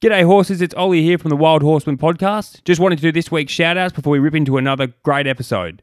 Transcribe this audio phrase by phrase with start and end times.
[0.00, 0.62] G'day, horses.
[0.62, 2.64] It's Ollie here from the Wild Horsemen podcast.
[2.64, 5.82] Just wanted to do this week's shout outs before we rip into another great episode.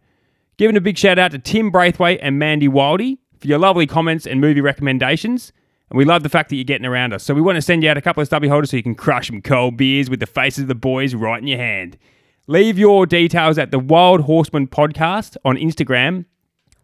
[0.58, 4.26] Giving a big shout out to Tim Braithwaite and Mandy Wildy for your lovely comments
[4.26, 5.54] and movie recommendations.
[5.92, 7.24] And we love the fact that you're getting around us.
[7.24, 8.96] So we want to send you out a couple of stubby holders so you can
[8.96, 11.96] crush some cold beers with the faces of the boys right in your hand.
[12.48, 16.26] Leave your details at the Wild Horsemen podcast on Instagram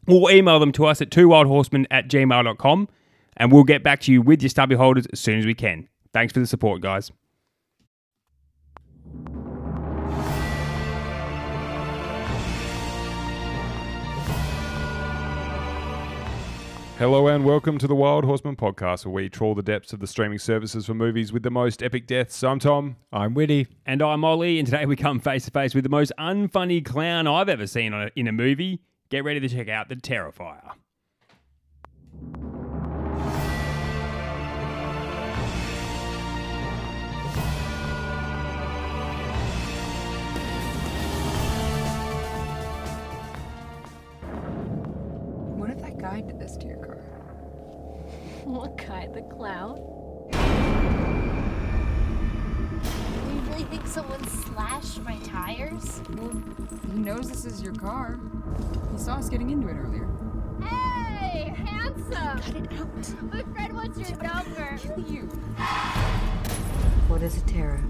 [0.08, 2.90] or email them to us at twowildhorsemen at gmail.com
[3.38, 5.90] and we'll get back to you with your stubby holders as soon as we can.
[6.14, 7.12] Thanks for the support, guys.
[17.04, 20.08] Hello and welcome to the Wild Horsemen podcast, where we trawl the depths of the
[20.08, 22.42] streaming services for movies with the most epic deaths.
[22.46, 22.96] I'm Tom.
[23.12, 23.68] I'm Witty.
[23.86, 27.28] And I'm Ollie, and today we come face to face with the most unfunny clown
[27.28, 28.80] I've ever seen on a, in a movie.
[29.10, 30.62] Get ready to check out The Terrifier.
[45.58, 46.93] What if that guy did this to your car?
[48.46, 49.08] What guy?
[49.08, 49.78] The clown?
[53.32, 56.02] You really think someone slashed my tires?
[56.18, 56.32] Well,
[56.92, 58.20] he knows this is your car.
[58.92, 60.10] He saw us getting into it earlier.
[60.62, 62.40] Hey, handsome!
[62.40, 63.24] Cut it out.
[63.32, 64.78] My friend wants your number.
[64.78, 65.22] Kill you.
[67.08, 67.82] What is a Terra?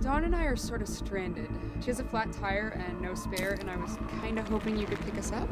[0.00, 1.50] Dawn and I are sort of stranded.
[1.80, 4.86] She has a flat tire and no spare, and I was kind of hoping you
[4.86, 5.48] could pick us up.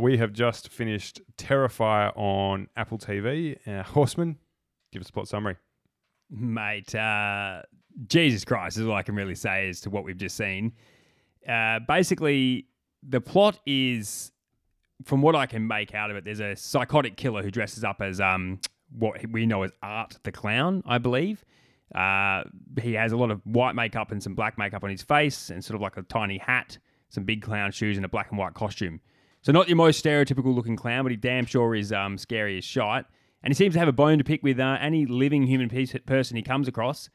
[0.00, 3.56] We have just finished Terrifier on Apple TV.
[3.66, 4.38] Uh, Horseman,
[4.92, 5.56] give us a plot summary.
[6.30, 7.62] Mate, uh,
[8.06, 10.72] Jesus Christ is all I can really say as to what we've just seen.
[11.48, 12.66] Uh, basically,
[13.02, 14.32] the plot is,
[15.04, 18.00] from what I can make out of it, there's a psychotic killer who dresses up
[18.00, 18.60] as um,
[18.90, 21.44] what we know as Art the Clown, I believe.
[21.94, 22.42] Uh,
[22.82, 25.64] he has a lot of white makeup and some black makeup on his face, and
[25.64, 28.54] sort of like a tiny hat, some big clown shoes, and a black and white
[28.54, 29.00] costume.
[29.42, 32.64] So not your most stereotypical looking clown, but he damn sure is um, scary as
[32.64, 33.04] shite.
[33.42, 35.94] And he seems to have a bone to pick with uh, any living human piece,
[36.06, 37.08] person he comes across.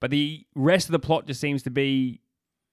[0.00, 2.20] But the rest of the plot just seems to be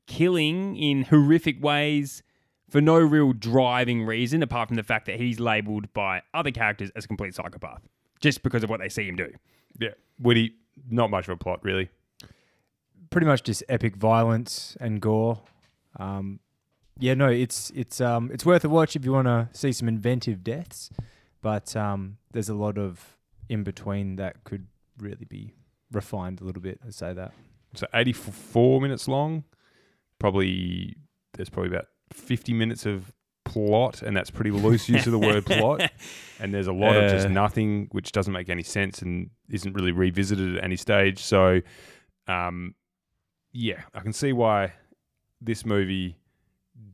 [0.08, 2.24] killing in horrific ways
[2.70, 6.92] for no real driving reason, apart from the fact that he's labelled by other characters
[6.96, 7.88] as a complete psychopath,
[8.20, 9.32] just because of what they see him do.
[9.80, 10.56] Yeah, Woody,
[10.90, 11.90] not much of a plot, really.
[13.12, 15.42] Pretty much just epic violence and gore.
[15.98, 16.40] Um,
[17.00, 19.88] yeah, no, it's it's um it's worth a watch if you want to see some
[19.88, 20.90] inventive deaths,
[21.42, 23.18] but um there's a lot of
[23.50, 24.68] in between that could
[24.98, 25.54] really be
[25.92, 26.80] refined a little bit.
[26.86, 27.32] I'd say that.
[27.76, 29.44] So 84 minutes long.
[30.20, 30.96] Probably,
[31.34, 33.12] there's probably about 50 minutes of
[33.44, 35.92] plot, and that's pretty loose use of the word plot.
[36.40, 37.32] And there's a lot of just Uh.
[37.32, 41.20] nothing, which doesn't make any sense and isn't really revisited at any stage.
[41.20, 41.62] So,
[42.28, 42.76] um,
[43.54, 44.74] yeah, I can see why
[45.42, 46.18] this movie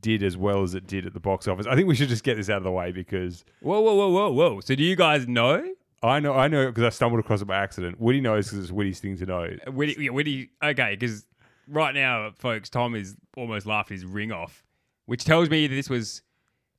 [0.00, 1.66] did as well as it did at the box office.
[1.66, 4.08] I think we should just get this out of the way because Whoa, whoa, whoa,
[4.10, 4.60] whoa, whoa.
[4.60, 5.64] So do you guys know?
[6.02, 8.00] I know, I know, because I stumbled across it by accident.
[8.00, 9.48] Woody knows because it's Woody's thing to know.
[9.66, 11.24] Uh, Witty, yeah, Witty, okay, because
[11.68, 14.64] right now, folks, Tom is almost laughed his ring off,
[15.06, 16.22] which tells me that this was.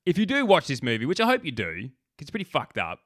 [0.06, 2.78] If you do watch this movie, which I hope you do, 'cause it's pretty fucked
[2.78, 3.00] up,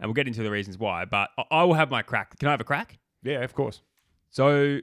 [0.00, 2.36] and we'll get into the reasons why, but I, I will have my crack.
[2.40, 2.98] Can I have a crack?
[3.22, 3.82] Yeah, of course.
[4.30, 4.80] So.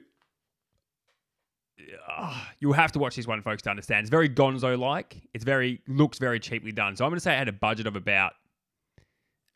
[2.10, 4.00] Uh, you'll have to watch this one, folks, to understand.
[4.00, 5.16] It's very gonzo like.
[5.34, 6.96] It's very, looks very cheaply done.
[6.96, 8.32] So I'm going to say I had a budget of about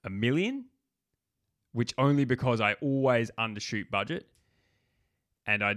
[0.04, 0.66] a million,
[1.72, 4.26] which only because I always undershoot budget.
[5.46, 5.74] And I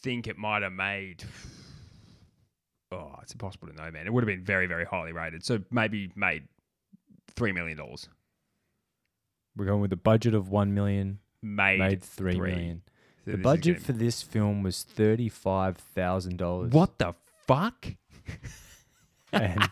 [0.00, 1.24] think it might have made.
[2.92, 4.06] Oh, it's impossible to know, man.
[4.06, 5.44] It would have been very, very highly rated.
[5.44, 6.44] So maybe made
[7.34, 7.78] $3 million.
[9.56, 12.50] We're going with a budget of one million, Made, made three three.
[12.52, 12.82] million.
[13.24, 16.72] So The budget gonna- for this film was thirty five thousand dollars.
[16.72, 17.14] What the
[17.46, 17.86] fuck?
[19.32, 19.68] And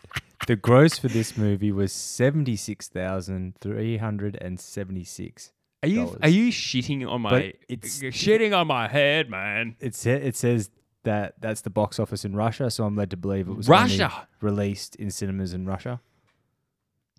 [0.49, 5.53] the gross for this movie was seventy six thousand three hundred and seventy six.
[5.85, 6.19] Are you dollars.
[6.23, 9.77] are you shitting on my But it's- shitting on my head, man?
[9.81, 10.71] It sa- it says
[11.05, 13.83] that that's the box office in Russia, so I'm led to believe it was only
[13.99, 14.27] Russia.
[14.41, 16.01] released in cinemas in Russia.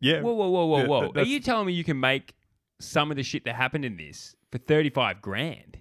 [0.02, 0.22] Yeah.
[0.22, 2.34] Whoa, whoa, whoa, whoa, Yeah, that- Are you telling me you can make
[2.80, 5.78] some of the shit that happened in this for thirty five grand?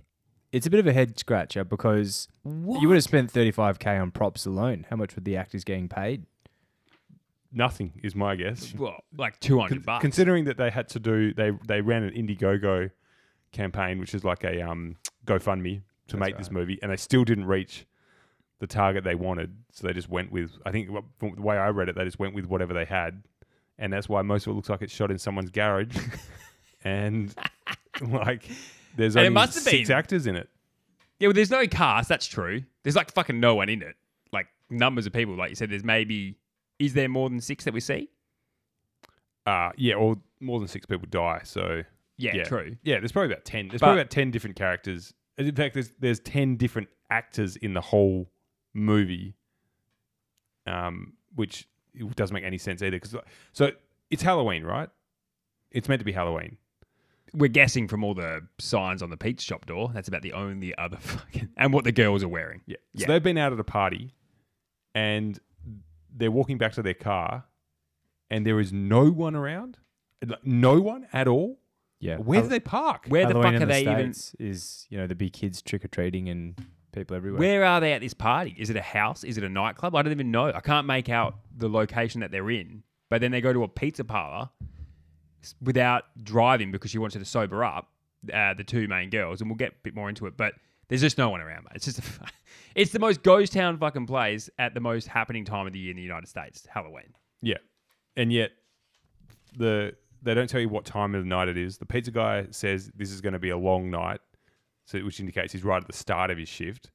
[0.52, 4.44] It's a bit of a head scratcher because you would have spent 35k on props
[4.44, 4.86] alone.
[4.90, 6.26] How much would the actors getting paid?
[7.50, 8.74] Nothing is my guess.
[8.74, 10.02] well, like two hundred Con- bucks.
[10.02, 12.90] Considering that they had to do, they they ran an Indiegogo
[13.52, 14.96] campaign, which is like a um,
[15.26, 17.86] GoFundMe to That's make this movie, and they still didn't reach
[18.58, 19.54] the target they wanted.
[19.72, 20.88] So they just went with, I think,
[21.18, 23.22] from the way I read it, they just went with whatever they had,
[23.78, 25.96] and that's why most of it looks like it's shot in someone's garage,
[26.84, 27.34] and
[28.00, 28.48] like
[28.96, 30.48] there's And only six been- actors in it.
[31.18, 32.08] Yeah, well, there's no cast.
[32.08, 32.62] That's true.
[32.82, 33.94] There's like fucking no one in it.
[34.32, 35.36] Like numbers of people.
[35.36, 36.36] Like you said, there's maybe.
[36.78, 38.08] Is there more than six that we see?
[39.46, 41.40] Uh, yeah, or more than six people die.
[41.44, 41.82] So
[42.18, 42.44] Yeah, Yeah.
[42.44, 42.76] true.
[42.82, 43.68] Yeah, there's probably about ten.
[43.68, 45.14] There's But- probably about ten different characters.
[45.38, 48.30] In fact, there's there's ten different actors in the whole
[48.74, 49.34] movie,
[50.66, 52.96] um, which it doesn't make any sense either.
[52.98, 53.16] Because
[53.52, 53.72] so
[54.10, 54.88] it's Halloween, right?
[55.70, 56.58] It's meant to be Halloween.
[57.34, 59.90] We're guessing from all the signs on the pizza shop door.
[59.94, 62.60] That's about the only other fucking and what the girls are wearing.
[62.66, 62.76] Yeah.
[62.96, 64.14] So they've been out at a party,
[64.94, 65.38] and
[66.14, 67.44] they're walking back to their car,
[68.30, 69.78] and there is no one around,
[70.44, 71.58] no one at all.
[72.00, 72.16] Yeah.
[72.16, 73.06] Where Hal- do they park?
[73.08, 74.12] Where the Halloween fuck in are they even?
[74.12, 76.60] States Is you know the big kids trick or treating and
[76.92, 77.38] people everywhere.
[77.40, 78.54] Where are they at this party?
[78.58, 79.24] Is it a house?
[79.24, 79.94] Is it a nightclub?
[79.94, 80.46] I don't even know.
[80.52, 82.82] I can't make out the location that they're in.
[83.08, 84.68] But then they go to a pizza parlor s-
[85.60, 87.88] without driving because she wants her to sober up.
[88.32, 90.36] Uh, the two main girls, and we'll get a bit more into it.
[90.36, 90.54] But
[90.88, 91.72] there's just no one around, mate.
[91.74, 92.02] It's just, a,
[92.76, 95.90] it's the most ghost town fucking place at the most happening time of the year
[95.90, 97.14] in the United States, Halloween.
[97.40, 97.58] Yeah,
[98.16, 98.52] and yet
[99.56, 101.78] the they don't tell you what time of the night it is.
[101.78, 104.20] The pizza guy says this is going to be a long night,
[104.84, 106.90] so which indicates he's right at the start of his shift,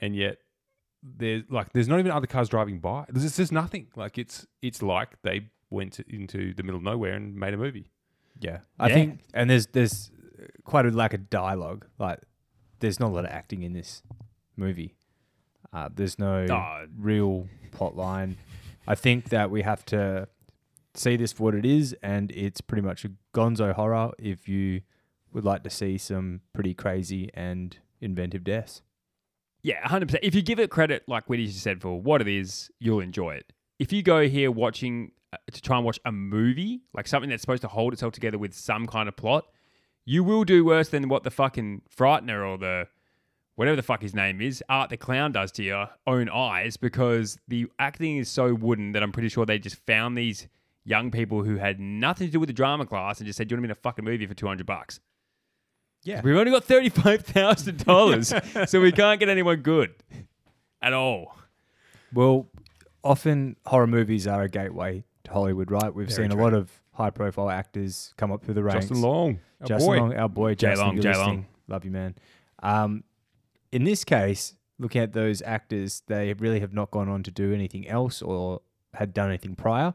[0.00, 0.38] and yet
[1.02, 3.04] there's like there's not even other cars driving by.
[3.08, 3.88] There's just nothing.
[3.94, 7.56] Like it's it's like they went to, into the middle of nowhere and made a
[7.56, 7.90] movie.
[8.40, 8.94] Yeah, I Yeah.
[8.94, 10.10] think, and there's there's
[10.64, 11.86] quite a lack of dialogue.
[11.98, 12.20] Like,
[12.80, 14.02] there's not a lot of acting in this
[14.56, 14.96] movie.
[15.72, 16.86] Uh, there's no Oh.
[16.96, 18.36] real plot line.
[18.86, 20.28] I think that we have to
[20.94, 24.12] see this for what it is, and it's pretty much a gonzo horror.
[24.18, 24.82] If you
[25.32, 28.82] would like to see some pretty crazy and inventive deaths,
[29.64, 30.18] Yeah, 100%.
[30.24, 33.34] If you give it credit, like Whitty just said, for what it is, you'll enjoy
[33.36, 33.52] it.
[33.78, 35.12] If you go here watching
[35.50, 38.54] to try and watch a movie, like something that's supposed to hold itself together with
[38.54, 39.46] some kind of plot,
[40.04, 42.88] you will do worse than what the fucking Frightener or the
[43.54, 47.38] whatever the fuck his name is, Art the Clown does to your own eyes because
[47.48, 50.48] the acting is so wooden that I'm pretty sure they just found these
[50.84, 53.52] young people who had nothing to do with the drama class and just said, Do
[53.52, 55.00] you want to be in a fucking movie for 200 bucks?
[56.02, 56.20] Yeah.
[56.24, 59.94] We've only got $35,000, so we can't get anyone good
[60.80, 61.36] at all.
[62.12, 62.48] well,
[63.04, 65.92] often horror movies are a gateway Hollywood, right?
[65.94, 66.40] We've Very seen true.
[66.40, 68.86] a lot of high-profile actors come up through the ranks.
[68.86, 69.96] Justin Long, our Justin boy.
[69.98, 71.36] Long, our boy, Jay Justin, Long, you're Jay listening.
[71.36, 71.46] Long.
[71.68, 72.14] Love you, man.
[72.62, 73.04] Um,
[73.72, 77.52] in this case, looking at those actors, they really have not gone on to do
[77.54, 78.60] anything else or
[78.94, 79.94] had done anything prior.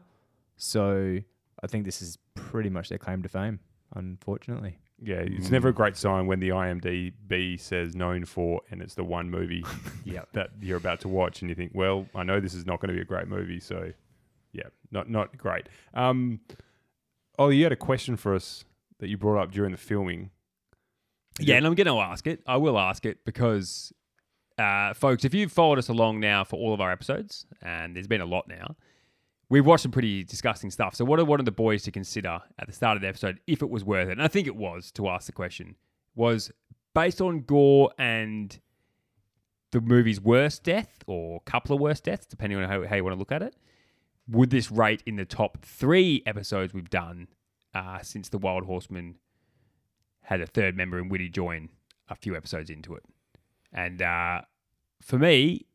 [0.56, 1.18] So
[1.62, 3.60] I think this is pretty much their claim to fame,
[3.94, 4.78] unfortunately.
[5.00, 5.52] Yeah, it's Mm.
[5.52, 9.64] never a great sign when the IMDb says known for, and it's the one movie
[10.04, 10.22] Yeah.
[10.32, 12.88] that you're about to watch, and you think, well, I know this is not going
[12.88, 13.92] to be a great movie, so
[14.52, 15.68] yeah, not not great.
[15.94, 16.40] Um,
[17.38, 18.64] oh, you had a question for us
[18.98, 20.30] that you brought up during the filming.
[21.40, 22.42] Yeah, and I'm going to ask it.
[22.46, 23.92] I will ask it because,
[24.58, 28.08] uh, folks, if you've followed us along now for all of our episodes, and there's
[28.08, 28.74] been a lot now,
[29.48, 30.94] we've watched some pretty disgusting stuff.
[30.96, 33.62] So, what one of the boys to consider at the start of the episode if
[33.62, 34.12] it was worth it?
[34.12, 35.76] And I think it was to ask the question
[36.14, 36.50] was
[36.94, 38.58] based on gore and
[39.70, 43.14] the movie's worst death or couple of worst deaths, depending on how, how you want
[43.14, 43.54] to look at it.
[44.30, 47.28] Would this rate in the top three episodes we've done
[47.74, 49.16] uh, since the Wild Horsemen
[50.22, 51.70] had a third member in Witty join
[52.08, 53.02] a few episodes into it.
[53.72, 54.42] And uh,
[55.00, 55.66] for me,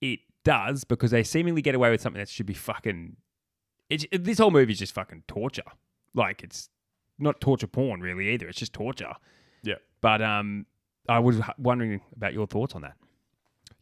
[0.00, 3.16] it does because they seemingly get away with something that should be fucking.
[3.90, 5.62] It's, it, this whole movie is just fucking torture.
[6.14, 6.68] Like it's
[7.18, 8.48] not torture porn really either.
[8.48, 9.14] It's just torture.
[9.62, 9.76] Yeah.
[10.00, 10.66] But um,
[11.08, 12.94] I was wondering about your thoughts on that.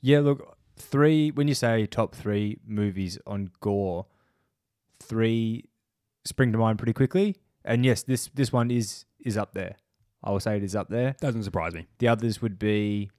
[0.01, 4.07] Yeah, look, three, when you say top three movies on gore,
[5.01, 5.65] three
[6.25, 7.37] spring to mind pretty quickly.
[7.65, 9.77] And yes, this, this one is is up there.
[10.23, 11.17] I will say it is up there.
[11.21, 11.87] Doesn't surprise me.
[11.99, 13.11] The others would be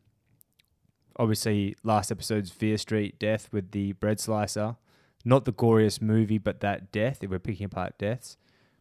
[1.17, 4.77] obviously last episode's Fear Street death with the bread slicer.
[5.25, 8.37] Not the goriest movie, but that death, if we're picking apart deaths.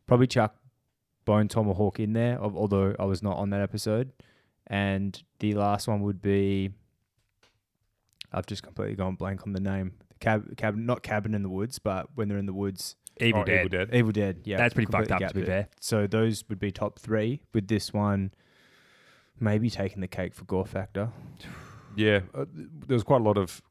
[0.06, 0.54] Probably chuck
[1.24, 4.12] Bone Tomahawk in there, although I was not on that episode.
[4.68, 6.70] And the last one would be
[8.32, 9.92] I've just completely gone blank on the name.
[10.20, 12.96] Cab, cab, not Cabin in the Woods, but when they're in the woods.
[13.20, 13.58] Evil Oh, Dead.
[13.66, 13.94] Evil Dead.
[13.94, 14.56] Evil Dead, yeah.
[14.58, 15.68] That's pretty fucked up, to be fair.
[15.80, 17.40] So those would be top three.
[17.54, 18.32] With this one,
[19.40, 21.10] maybe taking the cake for gore factor.
[21.98, 23.62] Yeah, uh, there was quite a lot of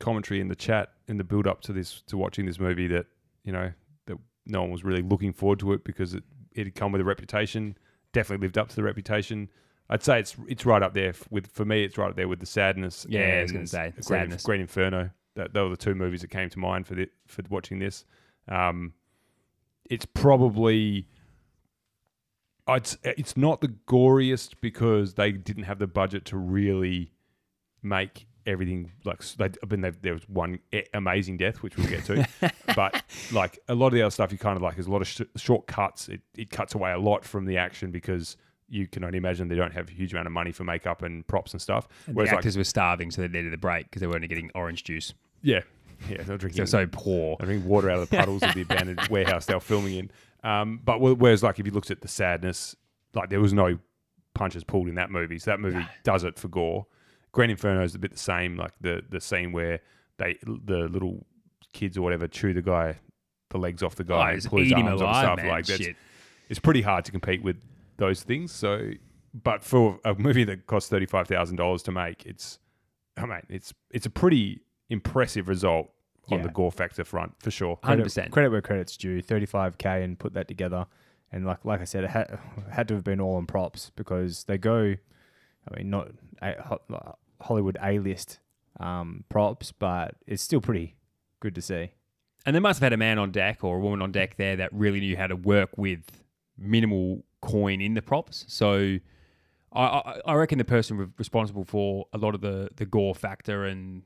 [0.00, 3.04] commentary in the chat in the build up to this to watching this movie that
[3.44, 3.70] you know
[4.06, 7.02] that no one was really looking forward to it because it it had come with
[7.02, 7.76] a reputation.
[8.14, 9.50] definitely lived up to the reputation.
[9.88, 11.84] I'd say it's it's right up there with for me.
[11.84, 13.06] It's right up there with the sadness.
[13.08, 14.42] Yeah, I was gonna say, Green, Sadness.
[14.42, 15.10] Green Inferno.
[15.34, 18.04] That they were the two movies that came to mind for the, for watching this.
[18.48, 18.94] Um,
[19.88, 21.06] it's probably.
[22.68, 27.12] I'd, it's not the goriest because they didn't have the budget to really
[27.80, 30.58] make everything like they, I mean, there was one
[30.94, 32.26] amazing death which we'll get to,
[32.74, 33.02] but
[33.32, 35.08] like a lot of the other stuff you kind of like there's a lot of
[35.08, 36.08] sh- short cuts.
[36.08, 38.36] It it cuts away a lot from the action because
[38.68, 41.26] you can only imagine they don't have a huge amount of money for makeup and
[41.26, 41.86] props and stuff.
[42.06, 44.16] And Whereas the like actors were starving, so they needed a break because they were
[44.16, 45.14] only getting orange juice.
[45.42, 45.60] yeah,
[46.10, 47.36] yeah, they're drinking They're so poor.
[47.40, 50.10] I drinking water out of the puddles of the abandoned warehouse they were filming in.
[50.44, 52.76] Um, but whereas, like, if you looked at the sadness,
[53.14, 53.78] like there was no
[54.34, 55.38] punches pulled in that movie.
[55.38, 56.86] So that movie does it for gore.
[57.32, 58.56] Green Inferno is a bit the same.
[58.56, 59.80] Like the the scene where
[60.18, 61.24] they the little
[61.72, 62.98] kids or whatever chew the guy
[63.50, 65.36] the legs off the Oh, guy and pull his arms off alive, stuff.
[65.38, 65.48] man.
[65.48, 65.96] Like
[66.48, 67.56] it's pretty hard to compete with
[67.98, 68.52] those things.
[68.52, 68.90] So,
[69.34, 72.58] but for a movie that costs thirty five thousand dollars to make, it's
[73.16, 75.90] I mean it's it's a pretty impressive result
[76.30, 76.44] on Yeah.
[76.44, 77.78] the gore factor front for sure.
[77.82, 79.20] Hundred percent credit where credit's due.
[79.22, 80.86] Thirty-five k and put that together,
[81.32, 82.38] and like like I said, it had,
[82.70, 84.94] had to have been all on props because they go.
[85.68, 86.10] I mean, not
[86.40, 86.78] a,
[87.40, 88.38] Hollywood A-list
[88.78, 90.94] um, props, but it's still pretty
[91.40, 91.90] good to see.
[92.46, 94.54] And they must have had a man on deck or a woman on deck there
[94.56, 96.04] that really knew how to work with
[96.56, 98.44] minimal coin in the props.
[98.48, 98.98] So
[99.72, 103.64] I, I, reckon the person re- responsible for a lot of the, the gore factor
[103.64, 104.02] and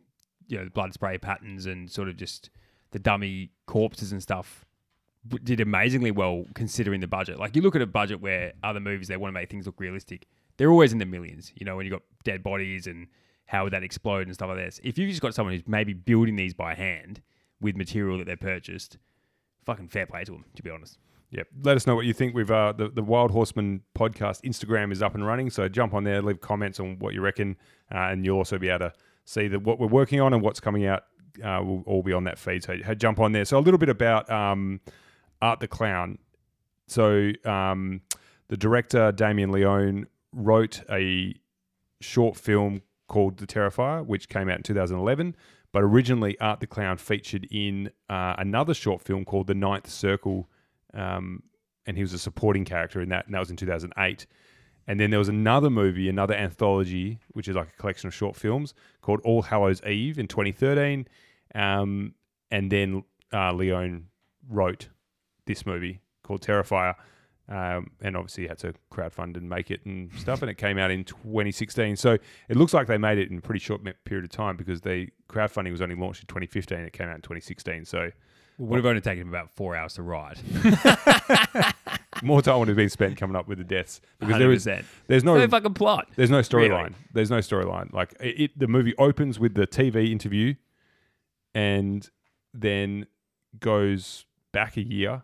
[0.48, 2.50] you know the blood spray patterns and sort of just
[2.90, 4.64] the dummy corpses and stuff
[5.44, 7.38] did amazingly well considering the budget.
[7.38, 9.78] Like you look at a budget where other movies they want to make things look
[9.78, 11.52] realistic, they're always in the millions.
[11.54, 13.06] You know when you got dead bodies and
[13.46, 14.80] how would that explode and stuff like this.
[14.82, 17.20] If you've just got someone who's maybe building these by hand
[17.60, 18.96] with material that they purchased,
[19.66, 20.44] fucking fair play to them.
[20.54, 20.98] To be honest.
[21.30, 21.46] Yep.
[21.62, 22.34] Let us know what you think.
[22.34, 26.04] We've uh, the the Wild Horsemen podcast Instagram is up and running, so jump on
[26.04, 27.56] there, leave comments on what you reckon,
[27.92, 28.92] uh, and you'll also be able to
[29.24, 31.04] see that what we're working on and what's coming out
[31.44, 32.64] uh, will all be on that feed.
[32.64, 33.44] So jump on there.
[33.44, 34.80] So a little bit about um,
[35.40, 36.18] Art the Clown.
[36.88, 38.00] So um,
[38.48, 41.34] the director Damien Leone wrote a
[42.00, 45.36] short film called The Terrifier, which came out in 2011.
[45.72, 50.48] But originally, Art the Clown featured in uh, another short film called The Ninth Circle,
[50.94, 51.42] um,
[51.86, 54.26] and he was a supporting character in that, and that was in 2008.
[54.86, 58.34] And then there was another movie, another anthology, which is like a collection of short
[58.34, 61.06] films called All Hallows Eve in 2013.
[61.54, 62.14] Um,
[62.50, 64.08] and then uh, Leone
[64.48, 64.88] wrote
[65.46, 66.94] this movie called Terrifier.
[67.48, 70.40] Um, and obviously had to crowdfund and make it and stuff.
[70.40, 71.96] And it came out in 2016.
[71.96, 72.16] So
[72.48, 75.08] it looks like they made it in a pretty short period of time because the
[75.28, 76.78] crowdfunding was only launched in 2015.
[76.78, 77.86] It came out in 2016.
[77.86, 78.10] So
[78.60, 80.38] Would have only taken him about four hours to write.
[82.22, 84.84] more time would have been spent coming up with the deaths because there is 100%.
[85.06, 86.08] there's no No fucking plot.
[86.16, 86.82] there's no storyline.
[86.82, 86.94] Really?
[87.14, 87.92] There's no storyline.
[87.92, 90.54] Like it, it, the movie opens with the TV interview,
[91.54, 92.08] and
[92.52, 93.06] then
[93.58, 95.22] goes back a year,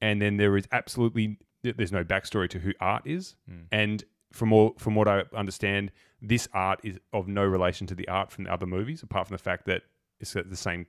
[0.00, 3.64] and then there is absolutely there's no backstory to who Art is, hmm.
[3.70, 8.08] and from all from what I understand, this art is of no relation to the
[8.08, 9.82] art from the other movies, apart from the fact that
[10.20, 10.86] it's the same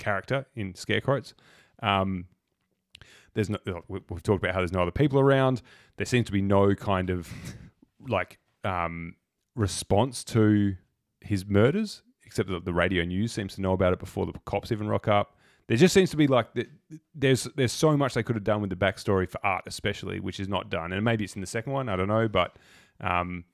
[0.00, 1.34] character in scare quotes.
[1.82, 2.26] Um,
[3.34, 5.62] there's no we- we've talked about how there's no other people around.
[5.96, 7.32] There seems to be no kind of
[8.08, 9.14] like um,
[9.54, 10.76] response to
[11.20, 14.72] his murders, except that the radio news seems to know about it before the cops
[14.72, 15.36] even rock up.
[15.68, 16.48] There just seems to be like
[17.14, 20.40] there's there's so much they could have done with the backstory for art, especially, which
[20.40, 20.92] is not done.
[20.92, 22.56] And maybe it's in the second one, I don't know, but
[23.00, 23.44] um,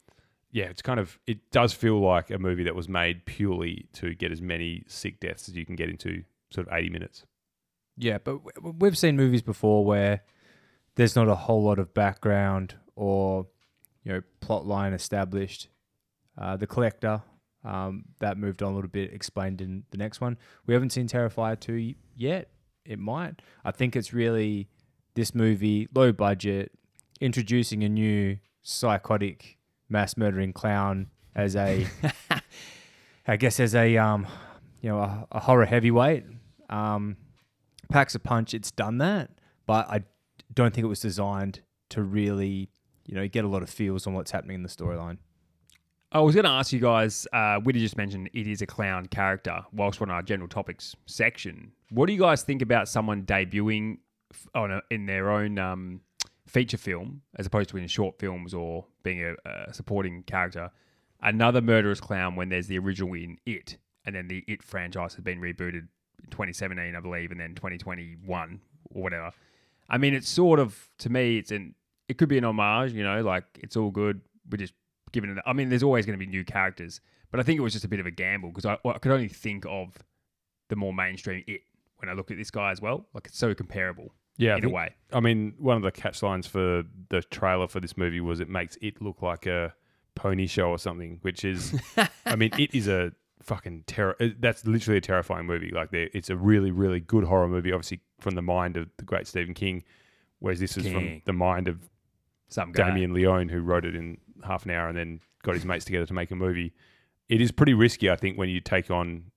[0.53, 4.15] yeah, it's kind of it does feel like a movie that was made purely to
[4.15, 7.25] get as many sick deaths as you can get into sort of 80 minutes.
[7.97, 8.41] Yeah, but
[8.79, 10.23] we've seen movies before where
[10.97, 13.47] there's not a whole lot of background or
[14.05, 15.69] you know plot line established.
[16.39, 17.23] Uh, the Collector
[17.65, 20.37] um, that moved on a little bit, explained in the next one.
[20.67, 22.51] We haven't seen Terrifier two yet.
[22.85, 23.41] It might.
[23.65, 24.69] I think it's really
[25.15, 26.71] this movie, low budget,
[27.21, 31.87] introducing a new psychotic mass murdering clown as a,
[33.27, 34.27] I guess as a um,
[34.81, 36.25] you know, a, a horror heavyweight.
[36.69, 37.17] Um,
[37.91, 38.55] packs a punch.
[38.55, 39.31] It's done that,
[39.67, 40.03] but I
[40.55, 42.69] don't think it was designed to really,
[43.07, 45.19] you know, get a lot of feels on what's happening in the storyline.
[46.13, 47.27] I was going to ask you guys.
[47.33, 49.65] Uh, Whitty just mentioned it is a clown character.
[49.73, 53.99] Whilst we're on our general topics section, what do you guys think about someone debuting
[54.55, 56.01] on a, in their own um,
[56.47, 59.35] feature film, as opposed to in short films or being a,
[59.69, 60.71] a supporting character?
[61.21, 65.25] Another murderous clown when there's the original in It, and then the It franchise has
[65.25, 65.89] been rebooted
[66.31, 69.33] 2017, I believe, and then 2021 or whatever.
[69.89, 71.75] I mean, it's sort of to me, it's an
[72.09, 74.21] it could be an homage, you know, like it's all good.
[74.51, 74.75] We're just
[75.13, 75.39] giving it.
[75.47, 77.85] I mean, there's always going to be new characters, but I think it was just
[77.85, 79.97] a bit of a gamble because I, I could only think of
[80.69, 81.61] the more mainstream it
[81.99, 83.07] when I look at this guy as well.
[83.15, 84.95] Like it's so comparable Yeah, in a way.
[85.13, 88.49] I mean, one of the catch lines for the trailer for this movie was it
[88.49, 89.75] makes it look like a
[90.15, 91.81] pony show or something, which is,
[92.27, 93.13] I mean, it is a
[93.47, 94.17] fucking terror.
[94.39, 95.71] That's literally a terrifying movie.
[95.71, 99.27] Like, it's a really, really good horror movie, obviously from the mind of the great
[99.27, 99.85] Stephen King,
[100.41, 101.89] whereas this is from the mind of
[102.49, 102.89] Some guy.
[102.89, 106.07] Damien Leone, who wrote it in half an hour and then got his mates together
[106.07, 106.75] to make a movie.
[107.29, 109.31] It is pretty risky, I think, when you take on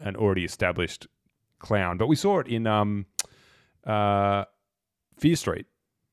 [0.00, 1.06] an already established
[1.58, 1.96] clown.
[1.98, 3.06] But we saw it in um,
[3.86, 4.44] uh,
[5.16, 5.66] Fear Street.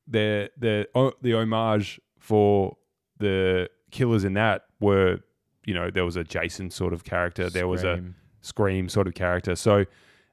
[0.07, 0.87] The the
[1.21, 2.77] the homage for
[3.19, 5.19] the killers in that were,
[5.69, 7.49] you know, there was a Jason sort of character.
[7.49, 8.15] There was a Scream.
[8.41, 9.55] Scream sort of character.
[9.55, 9.85] So,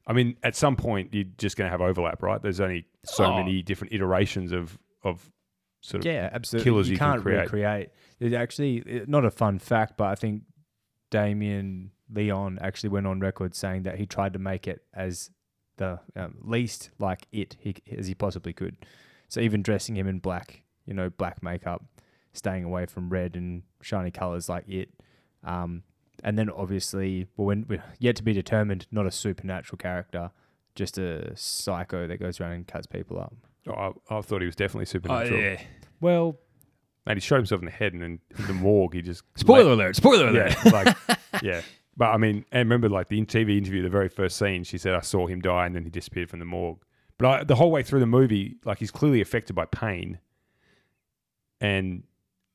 [0.06, 2.40] I mean, at some point you're just going to have overlap, right?
[2.40, 3.36] There's only so Oh.
[3.36, 5.30] many different iterations of of
[5.82, 6.64] sort of Yeah, absolutely.
[6.70, 7.40] killers you, you can can't create.
[7.42, 7.88] recreate.
[8.18, 10.42] It's actually it- not a fun fact, but I think
[11.10, 15.30] Damien Leon actually went on record saying that he tried to make it as
[15.76, 18.76] the um, least like it he, as he possibly could.
[19.28, 21.84] So even dressing him in black, you know, black makeup,
[22.32, 24.90] staying away from red and shiny colors like it.
[25.46, 25.84] Um,
[26.22, 30.30] and then obviously, well, when we're yet to be determined, not a supernatural character,
[30.74, 33.34] just a psycho that goes around and cuts people up.
[33.68, 35.40] Oh, I, I thought he was definitely Oh, supernatural.
[35.40, 35.62] yeah.
[36.00, 36.38] Well,
[37.06, 39.72] and he shot himself in the head, and in, in the morgue, he just Spoiler
[39.72, 39.96] alert!
[39.96, 40.56] Spoiler alert!
[40.64, 40.96] Yeah, like
[41.42, 41.62] yeah.
[41.96, 44.92] But I mean, and remember, like the TV interview, the very first scene, she said,
[44.94, 46.80] "I saw him die, and then he disappeared from the morgue."
[47.18, 50.18] But I, the whole way through the movie, like he's clearly affected by pain
[51.60, 52.02] and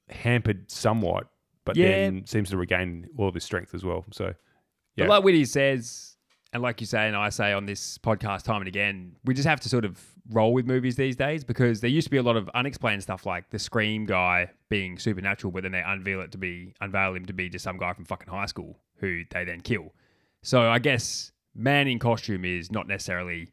[0.09, 1.27] hampered somewhat,
[1.65, 1.87] but Yeah.
[1.89, 4.05] then seems to regain all of his strength as well.
[4.11, 4.33] So
[4.95, 6.17] yeah, But like Whitty says,
[6.53, 9.47] and like you say, and I say on this podcast time and again, we just
[9.47, 9.99] have to sort of
[10.29, 13.25] roll with movies these days because there used to be a lot of unexplained stuff
[13.25, 17.25] like the Scream guy being supernatural, but then they unveil it to be unveil him
[17.25, 19.93] to be just some guy from fucking high school who they then kill.
[20.43, 23.51] So I guess man in costume is not necessarily,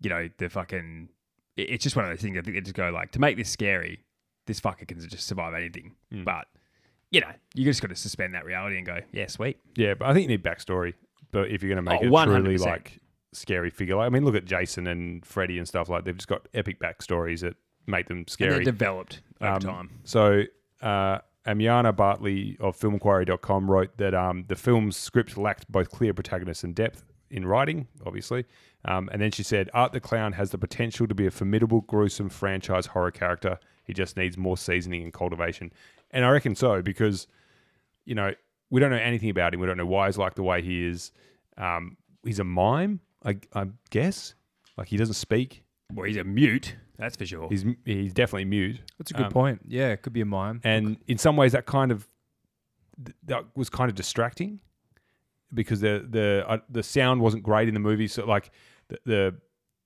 [0.00, 1.08] you know, the fucking.
[1.56, 2.36] It's just one of those things.
[2.38, 4.04] I think they just go like to make this scary,
[4.46, 5.94] this fucker can just survive anything.
[6.10, 6.24] Hmm.
[6.24, 6.46] But
[7.10, 9.58] you know, you just got to suspend that reality and go, yeah, sweet.
[9.76, 9.94] yeah.
[9.94, 10.94] But I think you need backstory.
[11.32, 12.66] But if you're going to make Oh, it a truly 100%.
[12.66, 12.98] like
[13.32, 16.28] scary figure, like I mean, look at Jason and Freddy and stuff like they've just
[16.28, 17.54] got epic backstories that
[17.86, 18.50] make them And scary.
[18.50, 19.90] they're developed over Um, time.
[20.04, 20.42] So,
[20.82, 26.64] uh, Amiana Bartley of FilmInquiry.com wrote that um, the film's script lacked both clear protagonists
[26.64, 28.44] and depth in writing, obviously.
[28.84, 31.80] Um, and then she said, Art the Clown has the potential to be a formidable,
[31.82, 33.58] gruesome franchise horror character.
[33.84, 35.72] He just needs more seasoning and cultivation.
[36.12, 37.26] And I reckon so, because,
[38.04, 38.32] you know,
[38.70, 39.60] we don't know anything about him.
[39.60, 41.12] We don't know why he's like the way he is.
[41.56, 44.34] Um, he's a mime, I, I guess.
[44.76, 45.62] Like, he doesn't speak.
[45.92, 47.48] Well, he's a mute, that's for sure.
[47.48, 48.78] He's, he's definitely mute.
[48.98, 49.60] That's a good Um, point.
[49.66, 50.60] Yeah, it could be a mime.
[50.64, 52.08] and in some ways that kind of
[53.24, 54.60] that was kind of distracting
[55.54, 58.50] because the the uh, the sound wasn't great in the movie so like
[58.88, 59.34] the, the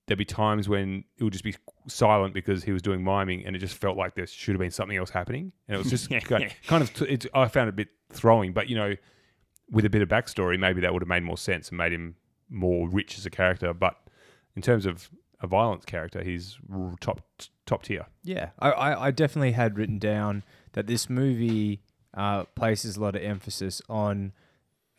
[0.07, 1.55] there'd be times when it would just be
[1.87, 4.69] silent because he was doing miming and it just felt like there should have been
[4.71, 5.51] something else happening.
[5.67, 6.51] And it was just Yeah, kind, yeah.
[6.67, 8.93] kind of t- it's, I found it a bit throwing but you know
[9.71, 12.15] with a bit of backstory maybe that would have made more sense and made him
[12.49, 13.73] more rich as a character.
[13.73, 13.95] But
[14.55, 15.09] in terms of
[15.41, 16.57] a violence character he's
[17.01, 17.21] top
[17.65, 18.05] top tier.
[18.23, 21.81] Yeah, I, I, I definitely had written down that this movie
[22.13, 24.33] uh, places a lot of emphasis on,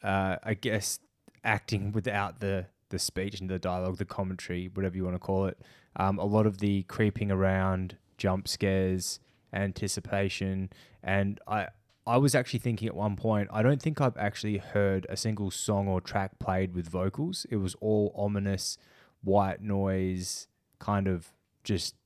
[0.03, 0.99] uh, I guess,
[1.45, 5.46] acting without the the speech and the dialogue, the commentary, whatever you want to call
[5.46, 5.59] it.
[5.96, 9.20] Um, a lot of the creeping around, jump scares,
[9.53, 10.70] anticipation,
[11.03, 11.68] and I.
[12.09, 15.51] I was actually thinking at one point, I don't think I've actually heard a single
[15.51, 17.46] song or track played with vocals.
[17.51, 18.79] It was all ominous,
[19.25, 20.46] white noise,
[20.79, 21.33] kind of
[21.64, 21.96] just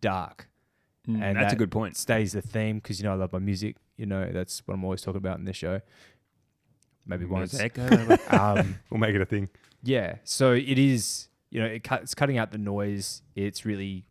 [0.00, 0.48] dark
[1.08, 1.96] Mm, and that's a good point.
[1.96, 3.76] Stays the theme because you know I love my music.
[3.96, 5.80] You know that's what I'm always talking about in this show.
[7.06, 7.54] Maybe once.
[8.30, 9.48] um, we'll make it a thing
[9.82, 10.16] yeah.
[10.24, 11.28] So it is.
[11.50, 13.22] You know, it cut, it's cutting out the noise.
[13.34, 14.04] It's really,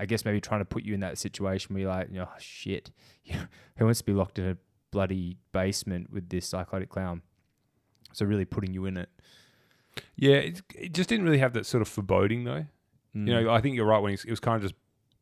[0.00, 2.26] I guess, maybe trying to put you in that situation where you're like, you know,
[2.28, 2.90] oh, shit,
[3.76, 4.56] who wants to be locked in a
[4.90, 7.22] bloody basement with this psychotic clown?
[8.12, 9.08] So really putting you in it.
[10.16, 12.66] Yeah, it, it just didn't really have that sort of foreboding though.
[13.14, 13.28] Mm.
[13.28, 14.74] You know, I think you're right when it was kind of just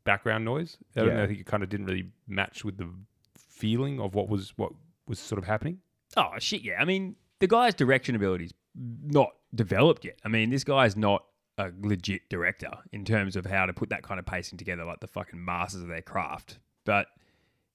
[0.04, 0.78] background noise.
[0.96, 1.16] I don't Yeah.
[1.16, 1.22] know.
[1.24, 2.88] I think it kind of didn't really match with the
[3.36, 4.72] feeling of what was what
[5.06, 5.80] was sort of happening.
[6.16, 6.80] Oh shit, yeah.
[6.80, 10.18] I mean, the guy's direction abilities not developed yet.
[10.24, 11.24] I mean, this guy's not
[11.58, 15.00] a legit director in terms of how to put that kind of pacing together, like
[15.00, 16.58] the fucking masters of their craft.
[16.84, 17.06] But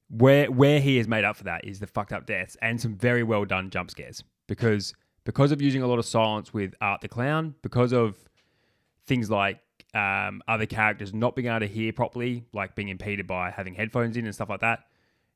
[0.09, 2.95] where where he has made up for that is the fucked up deaths and some
[2.95, 7.01] very well done jump scares because because of using a lot of silence with Art
[7.01, 8.17] the Clown, because of
[9.05, 9.59] things like
[9.93, 14.17] um, other characters not being able to hear properly, like being impeded by having headphones
[14.17, 14.85] in and stuff like that.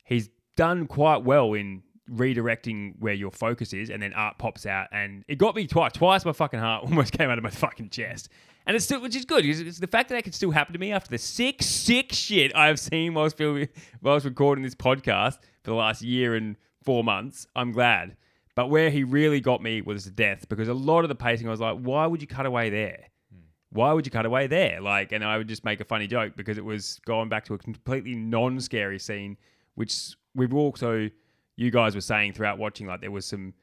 [0.03, 4.87] He's done quite well in redirecting where your focus is, and then art pops out,
[4.91, 5.93] and it got me twice.
[5.93, 8.29] Twice my fucking heart almost came out of my fucking chest,
[8.65, 9.43] and it's still, which is good.
[9.43, 12.11] because It's the fact that that can still happen to me after the sick, sick
[12.11, 13.69] shit I've seen whilst filming,
[14.01, 17.47] whilst recording this podcast for the last year and four months.
[17.55, 18.17] I'm glad.
[18.55, 21.47] But where he really got me was the death, because a lot of the pacing,
[21.47, 23.07] I was like, why would you cut away there?
[23.33, 23.39] Hmm.
[23.71, 24.79] why would you cut away there?
[24.79, 27.55] Like, and I would just make a funny joke because it was going back to
[27.55, 29.37] a completely non-scary scene,
[29.75, 31.09] which we've also,
[31.55, 33.53] you guys were saying throughout watching, like there was some,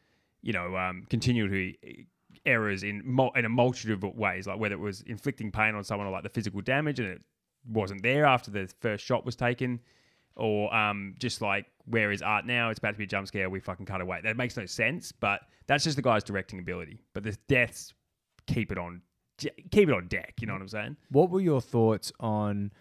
[0.43, 2.07] you know, um, continuity
[2.47, 5.85] errors in mul- in a multitude of ways, like whether it was inflicting pain on
[5.85, 7.23] someone or like the physical damage and it
[7.69, 9.81] wasn't there after the first shot was taken,
[10.37, 12.71] or um, just like where is art now?
[12.71, 13.51] It's about to be a jump scare.
[13.51, 14.21] We fucking cut away.
[14.23, 17.01] That makes no sense, but that's just the guy's directing ability.
[17.13, 17.93] But the deaths
[18.47, 19.03] keep it on
[19.71, 20.35] keep it on deck.
[20.41, 20.97] You know what I'm saying?
[21.11, 22.73] What were your thoughts on,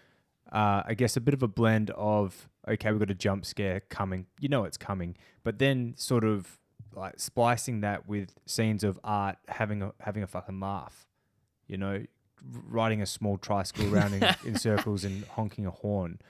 [0.52, 3.80] uh, I guess, a bit of a blend of, okay, we've got a jump scare
[3.88, 4.26] coming.
[4.40, 5.16] You know it's coming.
[5.42, 6.58] But then sort of
[6.94, 11.06] like splicing that with scenes of art having a, having a fucking laugh.
[11.66, 12.04] You know,
[12.68, 16.20] riding a small tricycle around in, in circles and honking a horn.